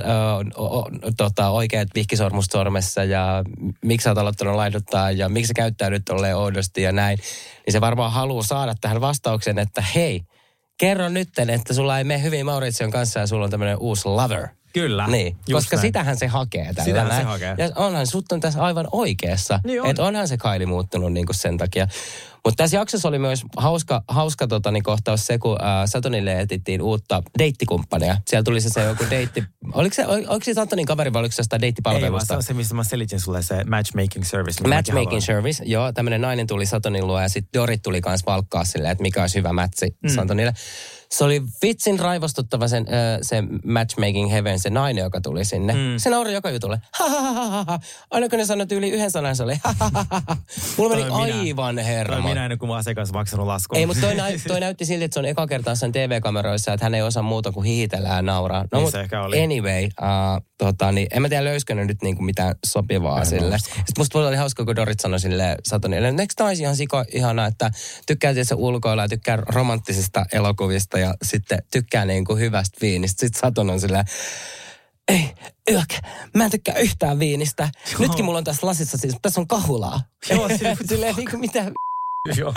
[1.17, 3.45] tota, oikeat vihkisormust sormessa ja
[3.85, 7.19] miksi sä oot aloittanut laiduttaa ja miksi sä käyttäydyt tolleen oudosti ja näin,
[7.67, 10.23] niin se varmaan haluaa saada tähän vastauksen, että hei,
[10.79, 14.49] kerro nytten, että sulla ei mene hyvin Mauritsion kanssa ja sulla on tämmöinen uusi lover.
[14.75, 15.07] Kyllä.
[15.07, 15.87] Niin, koska näin.
[15.87, 17.27] sitähän se hakee tällä Sitähän se näin.
[17.27, 17.55] hakee.
[17.59, 19.61] Ja onhan sut on tässä aivan oikeassa.
[19.65, 19.91] Niin on.
[19.91, 21.89] Että onhan se Kaili muuttunut niin kuin sen takia.
[22.45, 26.83] Mutta tässä jaksossa oli myös hauska, hauska tota, niin kohtaus se, kun ää, Satonille etittiin
[26.83, 28.17] uutta deittikumppania.
[28.29, 29.45] Siellä tuli se, se joku deitti.
[29.73, 32.37] Oliko se, ol- oliko se Satonin kaveri vai oliko se jostain Ei, vaan se deittipalvelusta?
[32.37, 34.69] on se, mistä mä selitin sulle se matchmaking service.
[34.69, 35.93] Matchmaking service, joo.
[35.93, 39.39] Tämmöinen nainen tuli Satonin luo ja sitten Dorit tuli kanssa valkkaa silleen, että mikä olisi
[39.39, 40.09] hyvä mätsi mm.
[40.09, 40.53] Satonille.
[41.19, 45.73] Se oli vitsin raivostuttava sen, ö, se matchmaking heaven, se nainen, joka tuli sinne.
[45.73, 45.79] Mm.
[45.97, 46.79] Se nauri joka jutulle.
[48.11, 49.57] Aina kun ne sanoi yli yhden sanan, se oli.
[50.77, 52.29] Mulla meni Toi aivan Toi hermo.
[52.29, 53.79] minä ennen kuin mä asiakas maksanut laskun.
[53.79, 56.87] Ei, mutta toi, näy, toi näytti siltä, että se on eka kertaa sen TV-kameroissa, että
[56.87, 58.65] hän ei osaa muuta kuin hihitellä ja nauraa.
[58.73, 59.45] No, Niin se ehkä oli.
[59.45, 63.57] Anyway, uh, tota, niin, en mä tiedä löysikö ne nyt niinku mitään sopivaa En sille.
[63.57, 63.75] usko.
[63.75, 67.71] Sitten musta oli hauska, kun Dorit sanoi sille Satonille, eikö olisi ihan siko ihana, että
[68.07, 73.21] tykkää tietysti ulkoilla ja tykkää romanttisista elokuvista ja sitten tykkää niinku hyvästä viinistä.
[73.21, 74.05] Sitten Saton on silleen,
[75.09, 75.35] ei,
[75.71, 75.89] yök,
[76.35, 77.71] mä en tykkää yhtään viinistä.
[77.99, 80.01] Nytkin mulla on tässä lasissa siis, tässä on kahulaa.
[80.31, 81.65] Joo, se- silleen niinku mitä.
[82.39, 82.53] Joo,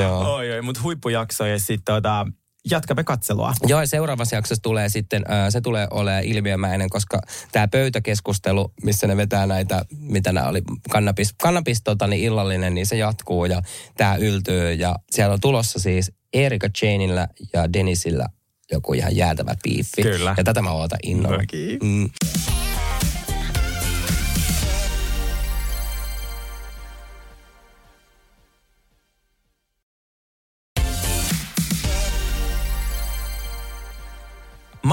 [0.00, 0.34] Joo.
[0.34, 2.26] Oi, oi, mutta huippujakso ja sitten tota,
[2.70, 3.52] jatkamme katselua.
[3.66, 7.20] Joo, ja seuraavassa jaksossa tulee sitten, se tulee olemaan ilmiömäinen, koska
[7.52, 12.86] tämä pöytäkeskustelu, missä ne vetää näitä, mitä nämä oli, kannabis, kannabis tota, niin illallinen, niin
[12.86, 13.62] se jatkuu ja
[13.96, 14.72] tämä yltyy.
[14.72, 18.26] Ja siellä on tulossa siis Erika Chainillä ja Denisillä
[18.72, 20.02] joku ihan jäätävä piiffi.
[20.02, 20.34] Kyllä.
[20.36, 21.36] Ja tätä mä ootan innolla.
[21.36, 21.78] Mäkin.
[21.82, 22.10] Mm.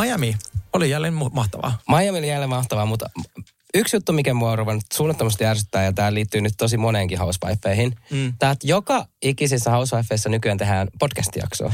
[0.01, 0.35] Miami
[0.73, 1.79] oli jälleen mahtavaa.
[1.89, 3.09] Miami oli jälleen mahtavaa, mutta
[3.74, 7.95] yksi juttu, mikä mua on ruvennut suunnattomasti ärsyttää, ja tämä liittyy nyt tosi moneenkin housewifeihin.
[8.11, 8.34] Mm.
[8.39, 11.74] Tämä, että joka ikisessä housewifeissa nykyään tehdään podcast-jaksoa.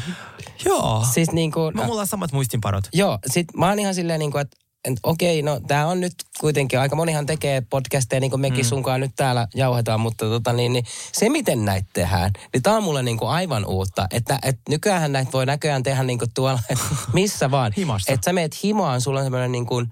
[0.65, 1.05] Joo.
[1.13, 2.83] Siis niin kuin, No, mulla on samat muistinpanot.
[2.93, 6.13] Joo, sit mä oon ihan silleen niin kuin, että et okei, no tämä on nyt
[6.39, 8.69] kuitenkin, aika monihan tekee podcasteja, niin kuin mekin mm.
[8.69, 12.83] sunkaan nyt täällä jauhetaan, mutta tota niin, niin se miten näitä tehdään, niin tämä on
[12.83, 16.59] mulle niin kuin aivan uutta, että et nykyään näitä voi näköjään tehdä niin kuin tuolla,
[16.69, 16.79] et
[17.13, 17.73] missä vaan.
[17.77, 18.13] Himassa.
[18.13, 19.91] Että sä meet himoaan, sulla on semmoinen niin kuin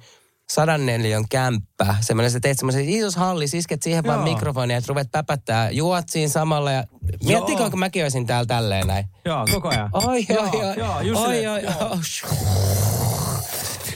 [0.53, 4.33] sadan neliön kämppä, semmoinen, sä teet semmoisen isos halli, isket siihen vaan Joo.
[4.33, 6.83] mikrofonia, että ruvet päpättää, juot siinä samalla ja
[7.23, 9.05] miettikö, kun mäkin olisin täällä tälleen näin.
[9.25, 9.89] Joo, koko ajan.
[9.93, 11.89] Oi, oi, Joo, oi, joo, just oi, silleen, oi, joo.
[11.91, 13.10] oi.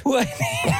[0.06, 0.26] Voi.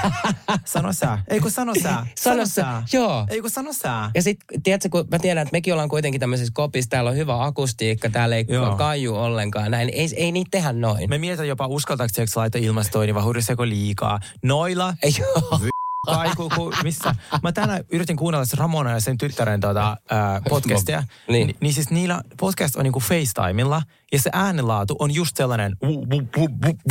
[0.66, 1.20] Sano sä.
[1.28, 2.06] Ei kun sano sä.
[2.24, 3.26] Sano sä, joo.
[3.30, 4.12] Ei kun sano sä.
[4.16, 7.44] Ja sitten, tiedätkö, kun mä tiedän, että mekin ollaan kuitenkin tämmöisessä kopissa, täällä on hyvä
[7.44, 8.76] akustiikka, täällä ei Joo.
[8.76, 9.90] kaiju ollenkaan, näin.
[9.90, 11.10] Ei, ei niitä tehdä noin.
[11.10, 14.20] Me mietin jopa uskaltaako laittaa ilmastoinnin vai huudiseko liikaa.
[14.44, 15.60] Noilla Ei, joo.
[16.06, 17.16] Kaiku, ku, missä.
[17.44, 21.04] Mä tänään yritin kuunnella se Ramona ja sen tyttären tuota, ää, podcastia.
[21.28, 21.48] Niin.
[21.48, 23.82] Ni, niin siis niillä podcast on niinku FaceTimella
[24.12, 25.76] ja se äänenlaatu on just sellainen,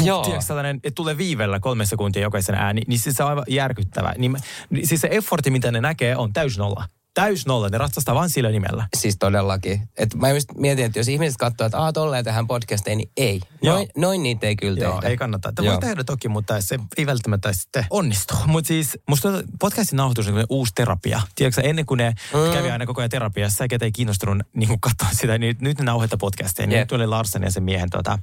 [0.05, 0.23] Joo.
[0.25, 2.83] tiedätkö, sellainen, että tulee viivellä kolme sekuntia jokaisen ääni.
[2.87, 4.15] Niin siis se on aivan järkyttävä.
[4.19, 4.39] Niin, mä-
[4.71, 6.85] niin siis se effortti, mitä ne näkee, on täys nolla.
[7.15, 7.69] Täys nolla.
[7.69, 8.87] Ne ratsastaa vain sillä nimellä.
[8.97, 9.89] Siis todellakin.
[9.97, 13.41] Et mä just mietin, että jos ihmiset katsoo, että aah, tolleen tehdään podcasteja, niin ei.
[13.63, 13.75] Joo.
[13.75, 15.09] Noin, noin niitä ei kyllä Joo, tehdä.
[15.09, 15.53] ei kannata.
[15.53, 18.35] Tämä voi tehdä toki, mutta se ei välttämättä sitten onnistu.
[18.47, 19.29] Mutta siis musta
[19.61, 21.21] podcastin nauhoitus on uusi terapia.
[21.35, 22.53] Tiedätkö ennen kuin ne mm.
[22.53, 25.85] kävi aina koko ajan terapiassa, ja ketä ei kiinnostunut niin katsoa sitä, niin nyt ne
[25.85, 26.67] nauhoittaa podcasteja.
[26.67, 26.83] Niin Jep.
[26.83, 28.19] nyt tuli Larsen ja sen miehen tota,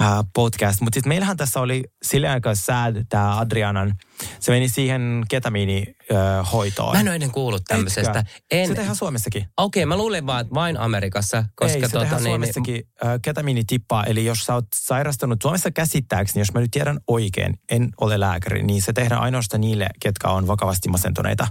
[0.00, 0.80] uh, podcast.
[0.80, 3.94] Mutta sitten meillähän tässä oli sillä aika sad tämä Adrianan,
[4.40, 6.92] se meni siihen ketamiinihoitoon.
[6.92, 8.24] Mä en ole ennen kuullut tämmöisestä.
[8.50, 8.68] En.
[8.68, 9.48] Se tehdään Suomessakin.
[9.56, 13.18] Okei, mä luulen vaan, että vain Amerikassa, koska Ei, se tota, tehdään niin, Suomessakin äh,
[13.22, 14.04] ketamiinitippaa.
[14.04, 18.62] Eli jos sä oot sairastunut Suomessa käsittääkseni, jos mä nyt tiedän oikein, en ole lääkäri,
[18.62, 21.46] niin se tehdään ainoastaan niille, ketkä on vakavasti masentuneita.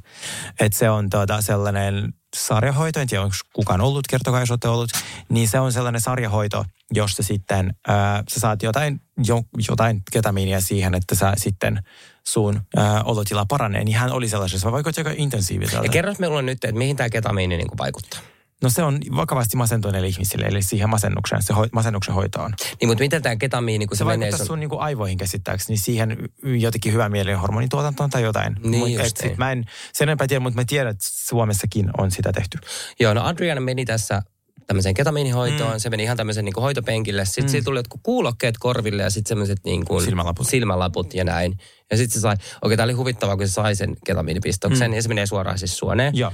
[0.60, 4.90] Että se on tuota, sellainen sarjahoito, en tiedä onko kukaan ollut, kertokaa jos olette ollut,
[5.30, 7.96] niin se on sellainen sarjahoito, jossa sitten äh,
[8.30, 11.84] sä saat jotain, jo, jotain ketamiinia siihen, että sä sitten
[12.28, 13.84] sun äh, olotila paranee.
[13.84, 15.86] Niin hän oli sellaisessa, vaikutti aika intensiiviseltä.
[15.86, 18.20] Ja kerros minulle nyt, että mihin tämä ketamiini niin vaikuttaa.
[18.64, 22.54] No se on vakavasti masentuneille ihmisille, eli siihen masennukseen, se hoi, masennuksen hoitoon.
[22.82, 24.48] Niin, mutta miten tämä ketamiini, kun se, Se menee vaikuttaa sun...
[24.48, 28.56] sun niinku aivoihin käsittääkseni siihen jotenkin hyvän mielen hormonituotantoon tai jotain.
[28.64, 29.36] Niin Mut just et niin.
[29.38, 32.58] mä en sen enempää tiedä, mutta mä tiedän, että Suomessakin on sitä tehty.
[33.00, 34.22] Joo, no Adriana meni tässä
[34.68, 35.74] tämmöiseen ketamiinihoitoon.
[35.74, 35.80] Mm.
[35.80, 37.26] Se meni ihan tämmöisen niin hoitopenkille.
[37.26, 37.50] Sitten mm.
[37.50, 40.48] siitä tuli jotkut kuulokkeet korville ja sitten semmoiset niin kuin Silmälaput.
[40.48, 41.58] silmälaput ja näin.
[41.92, 44.96] Ja sitten se sai, okei, tämä oli huvittavaa, kun se sai sen ketamiinipistoksen mm.
[44.96, 46.18] ja se menee suoraan siis suoneen.
[46.18, 46.34] Joo.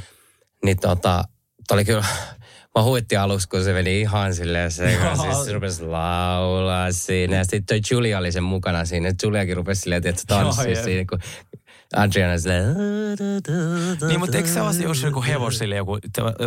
[0.65, 1.23] Niin tota,
[1.71, 2.05] oli kyllä,
[2.75, 5.17] mä huitti aluksi, kun se meni ihan silleen sekaan.
[5.17, 5.33] Joo.
[5.33, 7.35] Siis se rupesi laulaa siinä.
[7.35, 9.13] Ja sitten toi Julia oli sen mukana siinä.
[9.23, 11.19] Juliakin rupesi silleen, että se tanssi siinä, kun
[11.95, 12.75] Adriana silleen...
[14.07, 15.97] Niin, mutta eikö se ole jos joku hevosille joku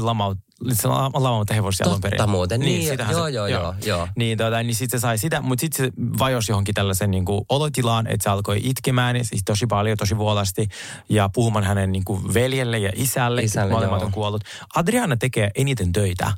[0.01, 0.39] lamaut,
[0.73, 2.17] se la- lamaut hevosia alun perin?
[2.17, 4.09] Totta muuten, niin, sitähän joo, joo, joo, joo.
[4.17, 7.45] Niin, tota, niin sitten se sai sitä, mutta sitten se vajosi johonkin tällaisen niin kuin
[7.49, 10.69] olotilaan, että se alkoi itkemään ja siis tosi paljon, tosi vuolasti
[11.09, 14.45] ja puhumaan hänen niin kuin veljelle ja isälle, Isälle, molemmat on kuollut.
[14.77, 16.33] Adriana tekee eniten töitä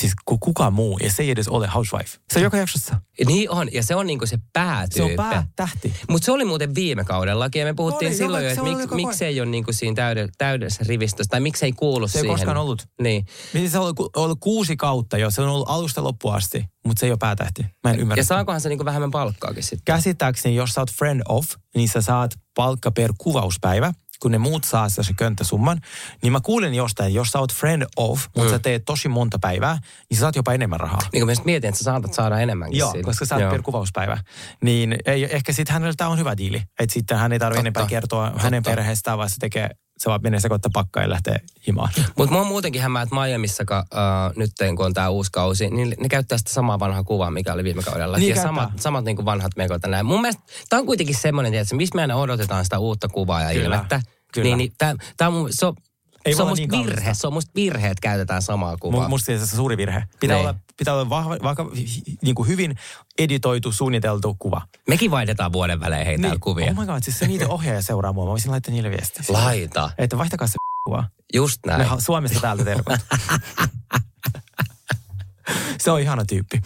[0.00, 2.18] siis kukaan muu, ja se ei edes ole housewife.
[2.32, 3.00] Se on joka jaksossa.
[3.26, 5.12] Niin on, ja se on niinku se Se päätyyppi.
[5.12, 5.94] on päätähti.
[6.08, 8.90] Mutta se oli muuten viime kaudellakin, ja me puhuttiin Oli, silloin jo, se että mik,
[8.90, 12.36] miksi ei ole niinku siinä täyde, täydessä rivistössä, tai miksi ei kuulu Se ei siihen.
[12.36, 12.86] koskaan ollut.
[13.02, 13.26] Niin.
[13.52, 17.00] Miten se on ollut, ollut kuusi kautta jo, se on ollut alusta loppuun asti, mutta
[17.00, 17.66] se ei ole päätähti.
[17.84, 18.20] Mä en ymmärrä.
[18.20, 19.82] Ja saakohan se niinku vähemmän palkkaakin sitten?
[19.84, 21.44] Käsittääkseni, jos sä oot friend of,
[21.76, 23.92] niin sä saat palkka per kuvauspäivä,
[24.22, 25.80] kun ne muut saa se könttäsumman.
[26.22, 28.50] Niin mä kuulen jostain, jos sä oot friend of, mutta Mm.
[28.50, 29.78] sä teet tosi monta päivää,
[30.10, 31.00] niin sä saat jopa enemmän rahaa.
[31.12, 33.04] Niin kuin mä mietin, että sä saatat saada enemmänkin Joo, siitä.
[33.04, 33.50] koska sä oot Joo.
[33.50, 34.18] per kuvauspäivä.
[34.62, 36.62] Niin ei, ehkä sitten hänellä tämä on hyvä diili.
[36.78, 38.76] Että sitten hän ei tarvitse enempää kertoa hänen Totta.
[38.76, 41.92] perheestään, vaan se tekee, se vaan menee sekoittaa pakkaa ja lähtee himaan.
[42.16, 46.08] Mutta mua muutenkin hämää, että Miamissa, uh, nyt kun on tämä uusi kausi, niin ne
[46.08, 48.16] käyttää sitä samaa vanhaa kuvaa, mikä oli viime kaudella.
[48.18, 48.48] Niin ja käyttää.
[48.48, 50.06] samat, samat niin kuin vanhat mekot näin.
[50.06, 53.52] Mun mielestä tämä on kuitenkin semmoinen, että mistä me aina odotetaan sitä uutta kuvaa ja
[53.52, 54.02] Kyllä, ilmettä.
[54.34, 54.44] kyllä.
[54.44, 55.74] Niin, niin tää, tää on, se on,
[56.24, 57.14] Ei se on musta niin virhe.
[57.14, 59.06] Se on musta virhe, että käytetään samaa kuvaa.
[59.06, 60.04] Mu- Musta se on suuri virhe.
[60.20, 60.46] Pitää Niin.
[60.48, 61.66] olla, pitää olla vahva, vahva,
[62.22, 62.76] niin kuin hyvin
[63.18, 64.62] editoitu, suunniteltu kuva.
[64.88, 66.40] Mekin vaihdetaan vuoden välein heitä niin.
[66.40, 66.70] kuvia.
[66.70, 68.24] Oh my god, siis se niitä ohjaaja seuraa mua.
[68.24, 69.22] Mä voisin laittaa niille viestiä.
[69.28, 69.90] Laita.
[69.98, 70.54] Että vaihtakaa se
[70.86, 71.04] kuva.
[71.34, 71.88] Just Me näin.
[71.88, 72.98] ha- Suomesta täältä terkut.
[75.80, 76.62] se on ihana tyyppi.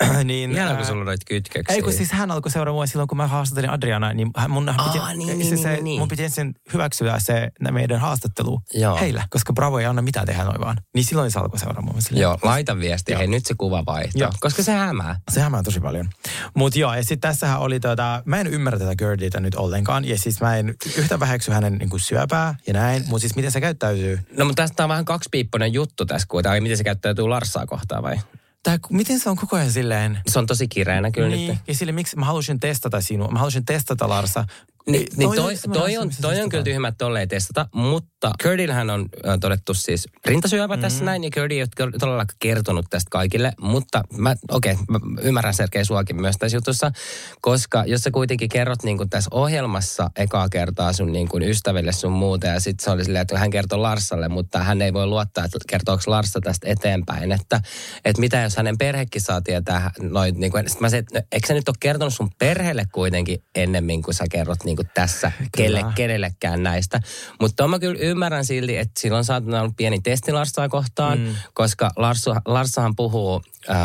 [0.24, 1.76] niin, Ihanaa, ää, kun sulla noita kytköksiä.
[1.76, 4.86] Ei kun siis hän alkoi seuraa mua silloin, kun mä haastattelin Adriana, niin mun, hän
[4.86, 5.98] piti, Aa, niin, se, niin, se, niin, niin.
[5.98, 8.96] mun piti ensin hyväksyä se meidän haastattelu Joo.
[8.96, 10.76] heillä, koska Bravo ei anna mitään tehdä noin vaan.
[10.94, 11.94] Niin silloin se alkoi seuraa mua.
[11.94, 13.18] Mä silleen, Joo, laita viestiä.
[13.18, 14.20] Hei, nyt se kuva vaihtaa.
[14.20, 14.32] Joo.
[14.40, 15.16] Koska se hämää.
[15.30, 16.08] Se hämää tosi paljon.
[16.54, 20.18] Mutta joo, ja sitten tässähän oli tota, mä en ymmärrä tätä Gerditä nyt ollenkaan, ja
[20.18, 23.60] siis mä en yhtä väheksy hänen niin kuin syöpää ja näin, mutta siis miten se
[23.60, 24.20] käyttäytyy?
[24.36, 26.62] No mutta tästä on vähän kaksipiipponen juttu tässä kuitenkin.
[26.62, 28.16] Miten se käyttäytyy Larsaa kohtaan vai?
[28.62, 30.18] Tää, miten se on koko ajan silleen?
[30.26, 31.58] Se on tosi kireänä kyllä niin, nyt.
[31.68, 34.44] ja sille miksi mä halusin testata sinua, mä halusin testata Larsa.
[34.86, 36.48] Niin, niin toi, semmoinen toi, asia, on, toi on testataan.
[36.48, 39.08] kyllä tyhmä, tolleen testata, mutta Kurdillähän on
[39.40, 40.82] todettu siis rintasyöpä mm.
[40.82, 44.98] tässä näin, ja Kurdi ei ole todella kertonut tästä kaikille, mutta mä, okei, okay, mä
[45.22, 46.92] ymmärrän Sergei suakin myös tässä jutussa,
[47.40, 51.92] koska jos sä kuitenkin kerrot niin kuin tässä ohjelmassa ekaa kertaa sun niin kuin ystäville
[51.92, 55.06] sun muuta, ja sitten se oli silleen, että hän kertoo Larsalle, mutta hän ei voi
[55.06, 57.60] luottaa, että kertooko Larsa tästä eteenpäin, että,
[58.04, 61.24] että mitä jos hänen perhekin saa tietää noit, niin kuin, sit mä se, että no,
[61.32, 65.32] eikö sä nyt ole kertonut sun perheelle kuitenkin ennemmin, kuin sä kerrot niin kuin tässä
[65.56, 67.00] kelle, kenellekään näistä.
[67.40, 71.34] Mutta mä kyllä ymmärrän silti, että silloin saattaa olla pieni testi Larsaa kohtaan, mm.
[71.54, 73.76] koska Larsu, Larssahan puhuu äh,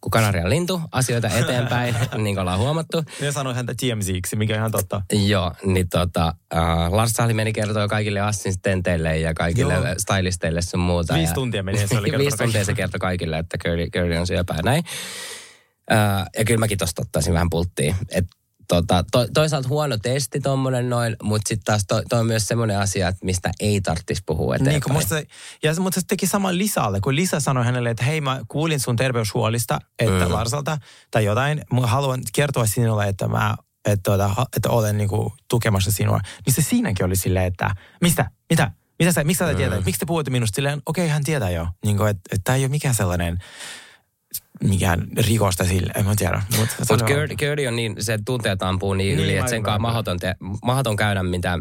[0.00, 3.04] kuin Kanarian lintu asioita eteenpäin, niin kuin ollaan huomattu.
[3.20, 5.02] Ja sanoin häntä TMZiksi, mikä on ihan totta.
[5.26, 9.84] Joo, niin tota, äh, Lars Sahli meni kertoo kaikille assistenteille ja kaikille Joo.
[9.98, 11.14] Stylisteille sun muuta.
[11.14, 14.58] Viisi tuntia meni se oli Viisi tuntia se kertoi kaikille, että Curry, Curry on syöpää
[14.64, 14.84] näin.
[15.92, 17.96] Äh, ja kyllä mäkin tosta ottaisin vähän pulttiin.
[18.10, 18.26] Et,
[18.70, 22.78] tota, to, toisaalta huono testi tommonen noin, mutta sitten taas toi, toi on myös semmoinen
[22.78, 24.74] asia, että mistä ei tarvitsisi puhua eteenpäin.
[24.74, 25.14] Niin, kun musta,
[25.62, 28.96] ja, mutta se teki saman Lisalle, kun Lisa sanoi hänelle, että hei mä kuulin sun
[28.96, 30.32] terveyshuolista, että Mm.
[30.32, 30.78] Larsalta
[31.10, 35.92] tai jotain, mä haluan kertoa sinulle, että mä että, tuota, ha- että olen niinku tukemassa
[35.92, 36.20] sinua.
[36.46, 39.84] Niin se siinäkin oli silleen, että mistä, mitä, mitä sä, miksi sä tietää, Mm.
[39.84, 41.66] miksi te puhutte minusta silleen, okei hän tietää jo.
[41.84, 43.38] Niin kuin, että, että tämä ei ole mikään sellainen,
[44.64, 46.42] mikään rikosta sille, en mä tiedä.
[46.58, 47.04] Mutta Mutta
[47.36, 50.34] Curdy on niin, se tunteet ampuu niin, Niin, yli, että sen kanssa mahdoton, te,
[50.64, 51.60] mahdoton käydä mitään,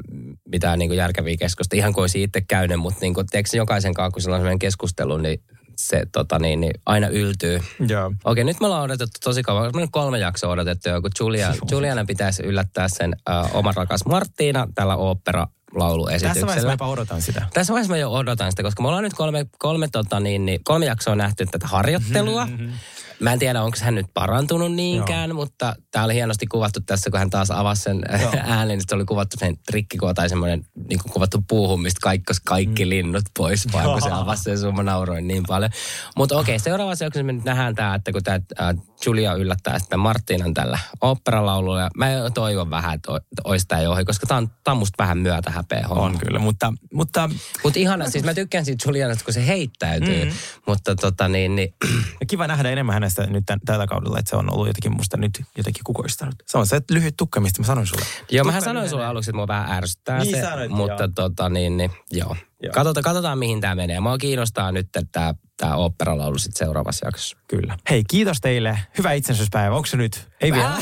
[0.51, 1.81] mitään niin järkeviä keskusteluja.
[1.81, 4.59] Ihan kuin olisi itse käynyt, mutta niin kuin, tiedätkö, jokaisen kanssa, kun sillä on sellainen
[4.59, 5.43] keskustelu, niin
[5.79, 7.59] se tota, niin, niin, aina yltyy.
[7.87, 8.11] Joo.
[8.23, 9.71] Okei, nyt me ollaan odotettu tosi kauan.
[9.75, 14.05] Me on kolme jaksoa odotettu jo, kun Julia, Juliana pitäisi yllättää sen uh, oman rakas
[14.05, 16.87] Marttiina tällä opera Tässä vaiheessa mä lauluesityksellä.
[16.87, 17.45] odotan sitä.
[17.53, 20.63] Tässä vaiheessa mä jo odotan sitä, koska me ollaan nyt kolme, kolme, tota, niin, niin,
[20.63, 22.45] kolme jaksoa nähty tätä harjoittelua.
[22.45, 22.71] Mm-hmm.
[23.19, 27.19] Mä en tiedä, onko hän nyt parantunut niinkään, mutta tämä oli hienosti kuvattu tässä, kun
[27.19, 28.31] hän taas avasi sen Joo.
[28.47, 32.33] äänen, niin se oli kuvattu sen trikkikuva tai semmoinen niin kuin kuvattu puuhun, mistä kaikki,
[32.45, 32.89] kaikki Mm.
[32.89, 35.71] linnut pois, vaan kun se avasi sen sun, mä nauroin niin paljon.
[36.17, 39.99] Mutta okei, seuraavassa jaksossa me nyt nähdään tämä, että kun tämä äh, Julia yllättää sitten
[39.99, 43.11] Martinan tällä oopperalaululla, ja mä toivon vähän, että
[43.43, 46.03] olisi tämä jo ohi, koska tämä on, tää on musta vähän myötä häpeä homma.
[46.03, 47.29] On kyllä, mutta, mutta
[47.63, 50.31] Mutta ihana, siis mä tykkään siitä Julianasta, kun se heittäytyy, mm.
[50.67, 51.73] mutta tota niin, niin
[52.19, 55.17] Ja kiva nähdä enemmän hänestä nyt tän, tällä kaudella, että se on ollut jotenkin musta
[55.17, 56.35] nyt jotenkin kukoistanut.
[56.45, 58.05] Se on se lyhyt tukka, mistä mä sanoin sulle.
[58.31, 61.09] Joo, mähän sanoin sulle aluksi, että mua vähän ärsyttää Niin se, sanoit, mutta joo.
[61.15, 62.35] tota niin, niin joo.
[62.63, 62.73] Joo.
[62.73, 63.99] Katsotaan, katsotaan, mihin tämä menee.
[63.99, 67.37] Mua kiinnostaa nyt tämä tää oopperalaulu sitten seuraavassa jaksossa.
[67.47, 67.77] Kyllä.
[67.89, 68.79] Hei, kiitos teille.
[68.97, 69.75] Hyvää itsenäisyyspäivä.
[69.75, 70.29] Onko se nyt?
[70.41, 70.77] Ei vielä.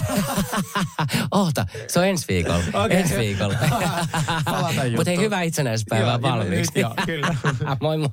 [1.31, 2.63] Oota, se on ensi viikolla.
[2.83, 2.97] Okei.
[2.97, 3.55] Ensi viikolla.
[4.45, 5.41] Palataan Mutta hei, hyvää
[5.99, 6.71] ilman valmiiksi.
[6.75, 7.35] nyt, joo, kyllä.
[7.81, 8.09] moi moi.